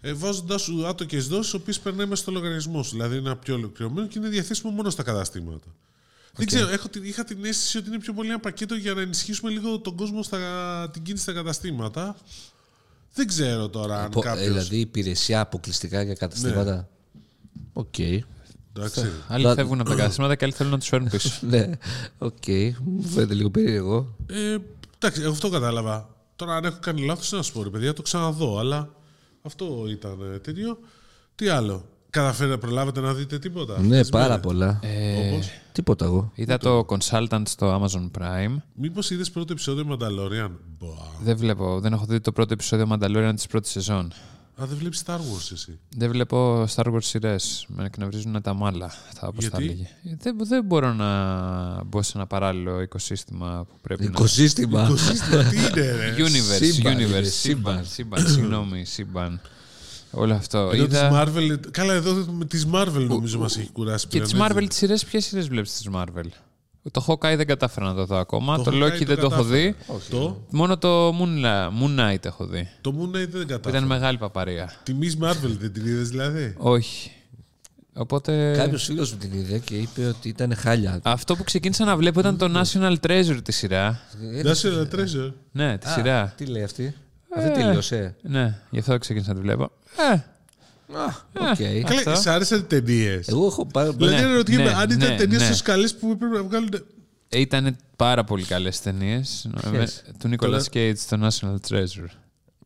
[0.01, 2.91] ε, βάζοντάς σου άτοκες δόσεις, οι οποίες περνάει μέσα στο λογαριασμό σου.
[2.91, 5.67] Δηλαδή είναι πιο ολοκληρωμένο και είναι διαθέσιμο μόνο στα καταστήματα.
[6.35, 9.01] Δεν ξέρω, έχω, την- είχα την αίσθηση ότι είναι πιο πολύ ένα πακέτο για να
[9.01, 10.39] ενισχύσουμε λίγο τον κόσμο στα,
[10.93, 12.15] την κίνηση στα καταστήματα.
[13.13, 14.41] Δεν ξέρω τώρα αν Απο- κάποιο.
[14.43, 16.87] ε, δηλαδή υπηρεσία αποκλειστικά για καταστήματα;
[17.79, 17.99] Οκ.
[17.99, 19.11] Εντάξει.
[19.27, 21.29] Άλλοι Θα- φεύγουν από τα καταστήματα και άλλοι θέλουν να τους φέρουν πίσω.
[21.49, 21.69] ναι,
[22.17, 22.47] οκ.
[22.83, 24.15] Μου φαίνεται λίγο περίεργο.
[24.29, 24.57] Ε,
[24.97, 26.09] εντάξει, εγώ αυτό κατάλαβα.
[26.35, 28.57] Τώρα, αν έχω κάνει λάθος, να σου πω ρε παιδιά, το ξαναδώ.
[28.59, 28.89] Αλλά
[29.41, 30.79] αυτό ήταν ε, τέτοιο.
[31.35, 34.79] Τι άλλο; καταφέρατε, προλάβατε να δείτε τίποτα; Ναι, Τις πάρα μέρες; πολλά.
[34.83, 36.31] Ε, Όπως; Τίποτα εγώ.
[36.35, 38.55] είδα το Consultant στο Amazon Prime.
[38.73, 40.87] Μήπως είδες πρώτο επεισόδιο Mandalorian; Μπα.
[41.23, 44.11] Δεν βλέπω, δεν έχω δει το πρώτο επεισόδιο Mandalorian της πρώτης σεζόν.
[44.61, 47.65] Α, δεν βλέπεις Star Wars εσύ; Δεν βλέπω Star Wars σειρές.
[47.67, 48.93] Με εκνευρίζουν τα μάλα.
[49.13, 49.89] Θα όπως τα Γιατί; έλεγε.
[50.03, 54.09] Ε, Δεν, δεν μπορώ να μπω σε ένα παράλληλο οικοσύστημα που πρέπει να...
[54.09, 57.31] Οικοσύστημα; Το σύστημα τι είναι, ρε; Universe, Σύμπαν είναι, universe, σύμπαν.
[57.31, 59.41] σύμπαν, σύμπαν, συγγνώμη, σύμπαν.
[60.11, 60.69] Όλο αυτό.
[60.73, 61.25] Ενώ της Είδα...
[61.25, 64.07] Marvel, καλά, εδώ με τις Marvel νομίζω μας έχει κουράσει.
[64.07, 64.53] Και πλέον, τις έτσι.
[64.53, 66.25] Marvel τις σειρές, ποιες σειρές βλέπεις τις Marvel;
[66.91, 68.57] Το Hawkeye δεν κατάφερα να το δω ακόμα.
[68.57, 69.43] Το, Hawkeye Loki δεν το έχω κατάφερα.
[69.43, 69.75] δει.
[70.09, 71.43] Το, Μόνο το Moon,
[71.81, 72.69] Moon Knight έχω δει.
[72.81, 73.69] το Moon Knight δεν Που κατάφερα.
[73.77, 74.73] ήταν μεγάλη παπαρία.
[74.83, 77.11] Τη Miss Marvel δεν την είδες δηλαδή; Όχι.
[77.93, 78.53] Οπότε...
[78.57, 80.99] Κάποιος φίλος μου την είδε και είπε ότι ήταν χάλια.
[81.03, 83.99] Αυτό που ξεκίνησα να βλέπω ήταν το National Treasure τη σειρά.
[84.43, 85.31] National Treasure.
[85.51, 86.33] Ναι, τη Α, σειρά.
[86.37, 86.95] Τι λέει αυτή;
[87.35, 88.15] Αυτή τελείωσε.
[88.21, 89.71] Ναι, γι' αυτό ξεκίνησα να τη βλέπω.
[90.11, 90.23] Ε, Α,
[90.89, 91.57] οκ.
[91.57, 92.15] Καλά, Αυτό.
[92.15, 93.91] σ' άρεσαν οι ταινίες; Εγώ έχω πάρει.
[93.95, 95.47] Δηλαδή, Ναι, αναρωτιέμαι ναι, αν ήταν ναι, ταινίες ναι.
[95.49, 96.69] τόσο καλές που έπρεπε να βγάλουν.
[97.29, 99.49] ήταν πάρα πολύ καλές ταινίες.
[100.19, 102.09] Του Nicolas Τώρα- Cage στο National Treasure.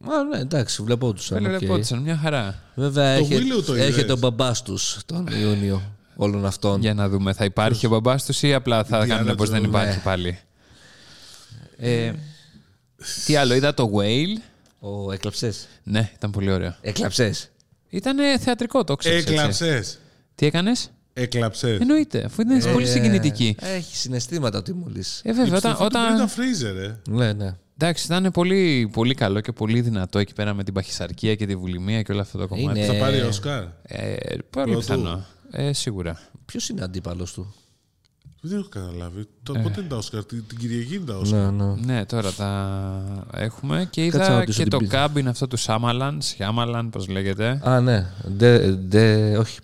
[0.10, 1.46] Α, ναι, εντάξει, βλέποντουσαν.
[1.46, 1.58] οκ.
[1.58, 2.64] Βλέπονταν μια χαρά.
[2.76, 5.82] Βέβαια Το έχει, Willow το έχει είδες; τον μπαμπάς τους τον Ιούνιο
[6.16, 6.82] όλων αυτών.
[6.82, 9.62] Για να δούμε, θα υπάρχει ο μπαμπάς τους ή απλά θα Indiana κάνουμε πως δεν
[9.62, 9.68] Jones.
[9.68, 10.02] υπάρχει Ναι.
[10.04, 10.40] πάλι.
[11.78, 12.12] Ε,
[13.26, 14.42] τι άλλο, είδα το Whale.
[14.80, 15.68] Ο έκλαψες.
[15.84, 16.76] Ναι, ήταν πολύ ωραίο.
[16.82, 17.50] Έκλαψες.
[17.94, 19.16] Ήταν θεατρικό, το ξέρω.
[19.16, 20.00] Έκλαψες.
[20.36, 21.80] Τι έκανες, Έκλαψες.
[21.80, 23.56] Εννοείται, αφού ήταν πολύ συγκινητική.
[23.60, 25.04] Έχει συναισθήματα ο Τίμουλη.
[25.24, 26.96] Ε, βέβαια, όταν, όταν, Ήταν Freezer, ε.
[27.10, 27.56] Ναι, ναι.
[27.78, 31.56] Εντάξει, ήταν πολύ, πολύ καλό και πολύ δυνατό εκεί πέρα με την παχυσαρκία και τη
[31.56, 32.80] βουλημία και όλο αυτό το κομμάτι.
[32.80, 33.64] Είναι- Θα πάρει Οσκάρ.
[33.82, 34.78] Ε, πολύ Πρωτού.
[34.80, 35.26] πιθανό.
[35.52, 36.20] Ε, σίγουρα.
[36.46, 37.54] Ποιος είναι αντίπαλος του;
[38.44, 39.26] Δεν έχω καταλάβει.
[39.44, 41.52] Το, πότε είναι τα Όσκαρ, την, την Κυριακή είναι τα Όσκαρ.
[41.52, 41.94] Ναι, ναι.
[41.94, 44.96] Ναι, τώρα τα έχουμε και Κάτσε να είδα ρωτήσω και την το πίστη.
[44.96, 47.62] κάμπιν αυτό του Σάμαλαν, Σιάμαλαν, πώς λέγεται.
[47.64, 48.06] Α, ναι.
[48.38, 49.60] Ντε, ντε, όχι.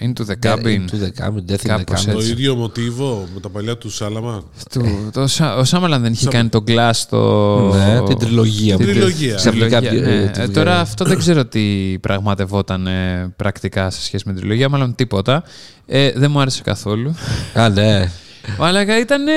[0.00, 0.64] Into the cabin.
[0.64, 1.44] Into the cabin.
[1.46, 2.12] Death in the Κάπως cabin.
[2.12, 2.30] Το έτσι.
[2.30, 4.44] ίδιο μοτίβο με τα παλιά του Σάλαμαν.
[4.72, 7.58] Του- το, Σα- ο Σάμαλαν δεν είχε κάνει το Glass το...
[7.74, 8.76] Ναι, την τριλογία.
[8.76, 9.34] Την που- τριλογία.
[9.34, 10.20] Ξαφνικά Τριλογία, ε, ναι.
[10.20, 10.52] τη Ε, βγάλε.
[10.52, 15.42] τώρα αυτό δεν ξέρω τι πραγματευόταν ε, πρακτικά σε σχέση με την τριλογία, μάλλον τίποτα.
[15.86, 17.14] Ε, δεν μου άρεσε καθόλου.
[17.54, 18.10] Α, ναι.
[18.58, 19.32] Αλλά ήταν ε,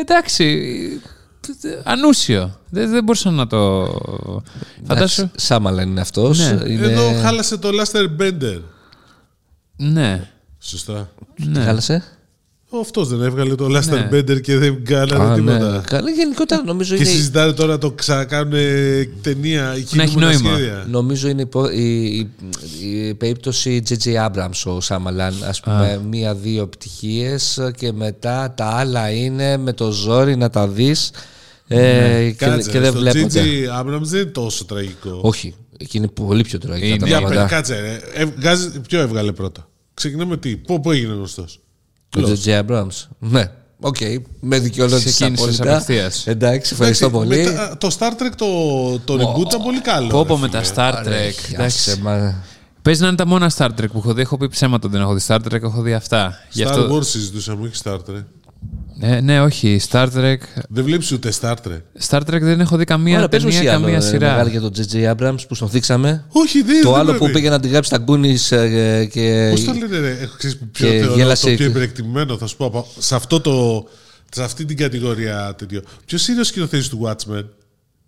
[0.00, 0.44] εντάξει.
[1.84, 2.58] Ανούσιο.
[2.70, 3.86] Δεν, δεν μπορούσα να το.
[4.86, 5.20] Φαντάσου.
[5.20, 6.38] Εντάξει, Σάμαλαν είναι αυτός.
[6.38, 6.70] Ναι.
[6.72, 6.86] Είναι...
[6.86, 8.56] Εδώ χάλασε το Λάστερ Μπέντερ.
[9.92, 10.28] Ναι.
[10.58, 11.10] Σωστά.
[11.36, 11.60] ναι.
[11.60, 12.02] Χάλασε.
[12.80, 14.06] Αυτός δεν έβγαλε το Λάστερ Ναι.
[14.10, 15.34] Μπέντερ και δεν κάνανε Α, ναι.
[15.34, 15.82] τίποτα.
[15.86, 18.52] Καλά, γενικότερα νομίζω Και είναι, συζητάνε τώρα το ξανακάνουν
[19.22, 19.62] ταινία.
[19.76, 20.56] η Να έχει κινούμενα νόημα.
[20.56, 20.86] σχέδια.
[20.90, 22.28] νομίζω είναι υπο- η, η,
[23.08, 24.26] η περίπτωση J.J.
[24.26, 25.34] Abrams ο Shyamalan.
[25.44, 31.10] Ας πούμε, μία-δύο επιτυχίες και μετά τα άλλα είναι με το ζόρι να τα δεις
[31.68, 31.78] ε,
[32.38, 33.40] και, Κάτσε, και δεν στο βλέπονται.
[33.42, 33.80] J.J.
[33.82, 35.18] Abrams δεν είναι τόσο τραγικό.
[35.22, 36.96] Όχι, εκεί είναι πολύ πιο τραγικά Είναι.
[36.98, 37.42] τα Για πράγματα.
[37.42, 37.80] πες, κάτσε.
[37.80, 38.00] ρε.
[38.22, 39.68] Ε, βγάζει- ποιο έβγαλε πρώτα.
[40.00, 40.56] Ξεκινάμε τι.
[40.56, 41.60] Πού, πού έγινε γνωστός;
[42.16, 42.62] Ο J.J.
[42.66, 43.06] Abrams.
[43.18, 43.50] Ναι.
[43.80, 43.96] Οκ,
[44.40, 45.72] με δικαιολόγησες Ξεκίνησες απόλυτα.
[45.74, 46.26] απευθείας.
[46.26, 47.46] Εντάξει, ευχαριστώ πολύ.
[47.78, 48.46] το Star Trek το,
[48.98, 50.08] το reboot ήταν πολύ καλό.
[50.08, 50.62] Πω πω ρε με φίλε.
[50.62, 51.28] τα Star Trek.
[51.28, 52.00] Άσε, εντάξει.
[52.00, 52.44] μα-
[52.82, 54.20] Παίζει να είναι τα μόνα Star Trek που έχω δει.
[54.20, 56.38] Έχω πει ψέματα ότι δεν έχω δει Star Trek, έχω δει αυτά.
[56.50, 56.96] Γι' Star αυτό...
[56.96, 58.24] Wars συζητούσαμε, όχι Star Trek.
[59.02, 59.80] Ε, ναι, όχι.
[59.90, 60.36] Star Trek.
[60.68, 61.80] Δεν βλέπεις ούτε Star Trek.
[62.08, 64.30] Star Trek δεν έχω δει καμία Ωραία, πες μου ταινία, εσύ άλλο, καμία ε, σειρά.
[64.30, 65.14] Μεγάλη για τον J.J.
[65.16, 66.24] Abrams που τον θίξαμε.
[66.28, 67.32] Όχι, δεν Το δεν άλλο που πρέπει.
[67.32, 69.48] πήγε να την γράψει τα Goonies ε, και.
[69.50, 72.36] Πώς το λένε, ρε, έχω ξέρεις που πιο και θεωρώ γέλασε το πιο και- υπερεκτιμμένο,
[72.38, 72.64] θα σου πω.
[72.64, 73.86] από- Σε, αυτό το,
[74.30, 75.82] σε αυτή την κατηγορία τέτοιο.
[76.06, 77.44] Ποιος είναι ο σκηνοθέτης του Watchmen,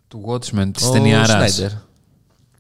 [0.09, 1.61] Του Watchmen, της ο ταινιάρας.
[1.61, 1.71] Snyder.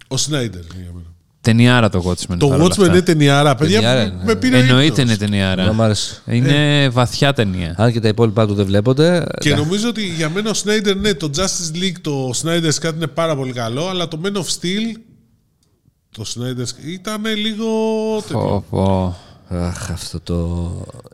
[0.09, 0.61] ο Σνάιντερ.
[0.62, 1.07] για μένα.
[1.43, 2.36] Ταινιάρα το Watchmen.
[2.38, 2.86] Το παρόλα Watchmen αυτά.
[2.86, 3.55] είναι ταινιάρα.
[3.55, 4.22] Παιδιά, Ταινιάρα με- είναι.
[4.24, 4.99] με πήρε Εννοείται ύπνος.
[5.07, 5.64] είναι ταινιάρα.
[5.64, 6.20] Να μ' άρεσε.
[6.26, 7.74] Είναι βαθιά ταινία.
[7.78, 9.26] Αν και τα υπόλοιπα του δεν βλέπονται.
[9.40, 9.57] Και ναι.
[9.57, 13.36] νομίζω ότι για μένα ο Σνάιντερ, ναι, το Justice League, το Snyder's Cut είναι πάρα
[13.36, 14.99] πολύ καλό, αλλά το Man of Steel,
[16.11, 17.66] το Snyder's ήταν λίγο
[18.20, 18.38] τέτοιο.
[18.38, 19.16] Πω, πω.
[19.57, 20.70] Αχ, αυτό το,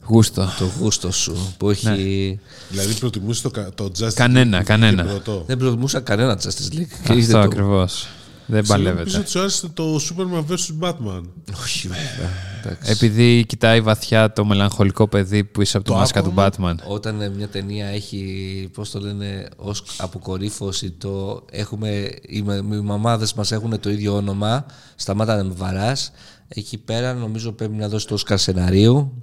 [0.07, 0.49] Γούστο.
[0.59, 2.41] το γούστο σου που έχει.
[2.68, 5.03] Δηλαδή προτιμούσε το, κα- το Justice Κανένα, League κανένα.
[5.03, 5.45] και πρώτο.
[5.47, 6.87] Δεν προτιμούσα κανένα Justice League.
[7.05, 8.09] Και είδε Αυτό το- ακριβώς.
[8.51, 9.18] Δεν Νομίζω παλεύεται.
[9.18, 10.88] ότι σου άρεσε το Superman vs.
[10.88, 11.22] Batman.
[11.62, 12.30] Όχι, βέβαια.
[12.64, 12.90] Εντάξει.
[12.90, 16.74] Επειδή κοιτάει βαθιά το μελαγχολικό παιδί που είσαι από τη Το μάσκα του Aquaman; Batman.
[16.86, 22.80] Όταν ε, μια ταινία έχει, πώς το λένε, ως αποκορύφωση το έχουμε, οι, μα- οι
[22.80, 26.11] μαμάδες μας έχουν το ίδιο όνομα, σταμάτα να με βαράς,
[26.49, 29.20] εκεί πέρα νομίζω πρέπει να δώσει το Όσκαρ σεναρίου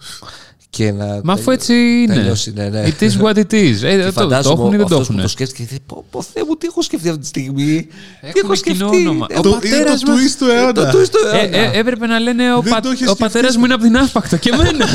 [0.76, 2.14] και να Μα αφού τελει- έτσι είναι.
[2.14, 2.84] τελειώσει, ναι, ναι.
[3.00, 3.82] It is what it is.
[3.84, 5.22] Ε, Και το, το φαντάζομαι έχουν ή δεν το αυτός που έχουν.
[5.22, 7.88] το σκέφτηκε και λέει, πω, πω Θεέ μου, τι έχω σκεφτεί αυτή τη στιγμή;
[8.22, 9.26] τι Έχουν έχω κοινό σκεφτεί; όνομα.
[9.30, 10.72] Ε, Ο το, πατέρας είναι το μας- twist του αιώνα.
[10.92, 11.58] Το twist του Ε, αιώνα.
[11.58, 12.80] ε, έπρεπε να λένε ο, Δεν πα...
[12.80, 13.24] το είχες ο σκεφτεί.
[13.24, 14.86] πατέρας μου είναι από την Αύπακτο και εμένα.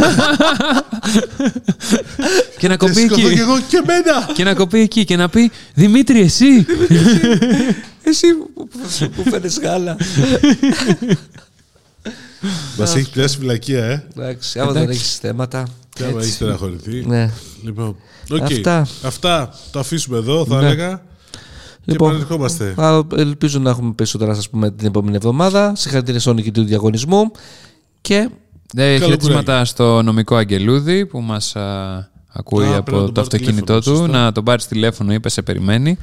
[2.58, 3.34] και να Και κοπεί σηκωθώ εκεί.
[3.34, 4.30] κι εγώ και εμένα.
[4.34, 6.66] και να κοπεί εκεί και να πει Δημήτρη, εσύ.
[8.02, 9.96] Εσύ που- που- που φέρνεις γάλα.
[12.78, 14.06] Μας έχει πιάσει φυλακία, ε.
[14.16, 15.00] Εντάξει, άμα δεν Εντάξει.
[15.00, 15.66] έχεις θέματα.
[15.92, 17.06] Και άμα έχεις στεναχωρηθεί.
[17.06, 17.30] Ναι.
[17.64, 17.96] Λοιπόν,
[18.30, 18.42] οκ.
[18.42, 18.86] Αυτά.
[19.02, 20.66] Αυτά το αφήσουμε εδώ, θα Ναι.
[20.66, 21.02] έλεγα.
[21.84, 22.74] Και Λοιπόν, επανερχόμαστε.
[22.76, 25.72] α, ελπίζω να έχουμε περισσότερα να σας πούμε την επόμενη εβδομάδα.
[25.76, 27.30] Συγχαρητήρια στον νικητή του διαγωνισμού.
[28.00, 28.28] Και
[28.74, 29.64] Ναι, Καλό χαιρετίσματα κουράγιο.
[29.64, 33.78] στο νομικό Αγγελούδη που μας α, ακούει Α, πρέπει να από τον το πάρω αυτοκίνητό
[33.78, 34.02] τηλέφωνο, του.
[34.02, 34.18] σωστά.
[34.24, 35.98] Να τον πάρεις τηλέφωνο, είπε, σε περιμένει.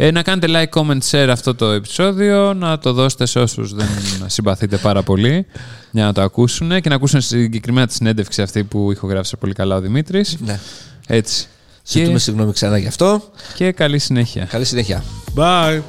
[0.00, 3.86] Ε, να κάνετε like, comment, share αυτό το επεισόδιο, να το δώσετε σε όσους δεν
[4.26, 5.46] συμπαθείτε πάρα πολύ
[5.90, 9.76] για να το ακούσουν και να ακούσουν συγκεκριμένα τη συνέντευξη αυτή που ηχογράφησε πολύ καλά
[9.76, 10.36] ο Δημήτρης.
[10.40, 10.58] ναι,
[11.06, 11.46] Έτσι.
[11.86, 13.22] ζητούμε Και, συγγνώμη ξανά γι' αυτό.
[13.54, 14.44] και καλή συνέχεια.
[14.44, 15.02] Καλή συνέχεια.
[15.36, 15.80] Bye.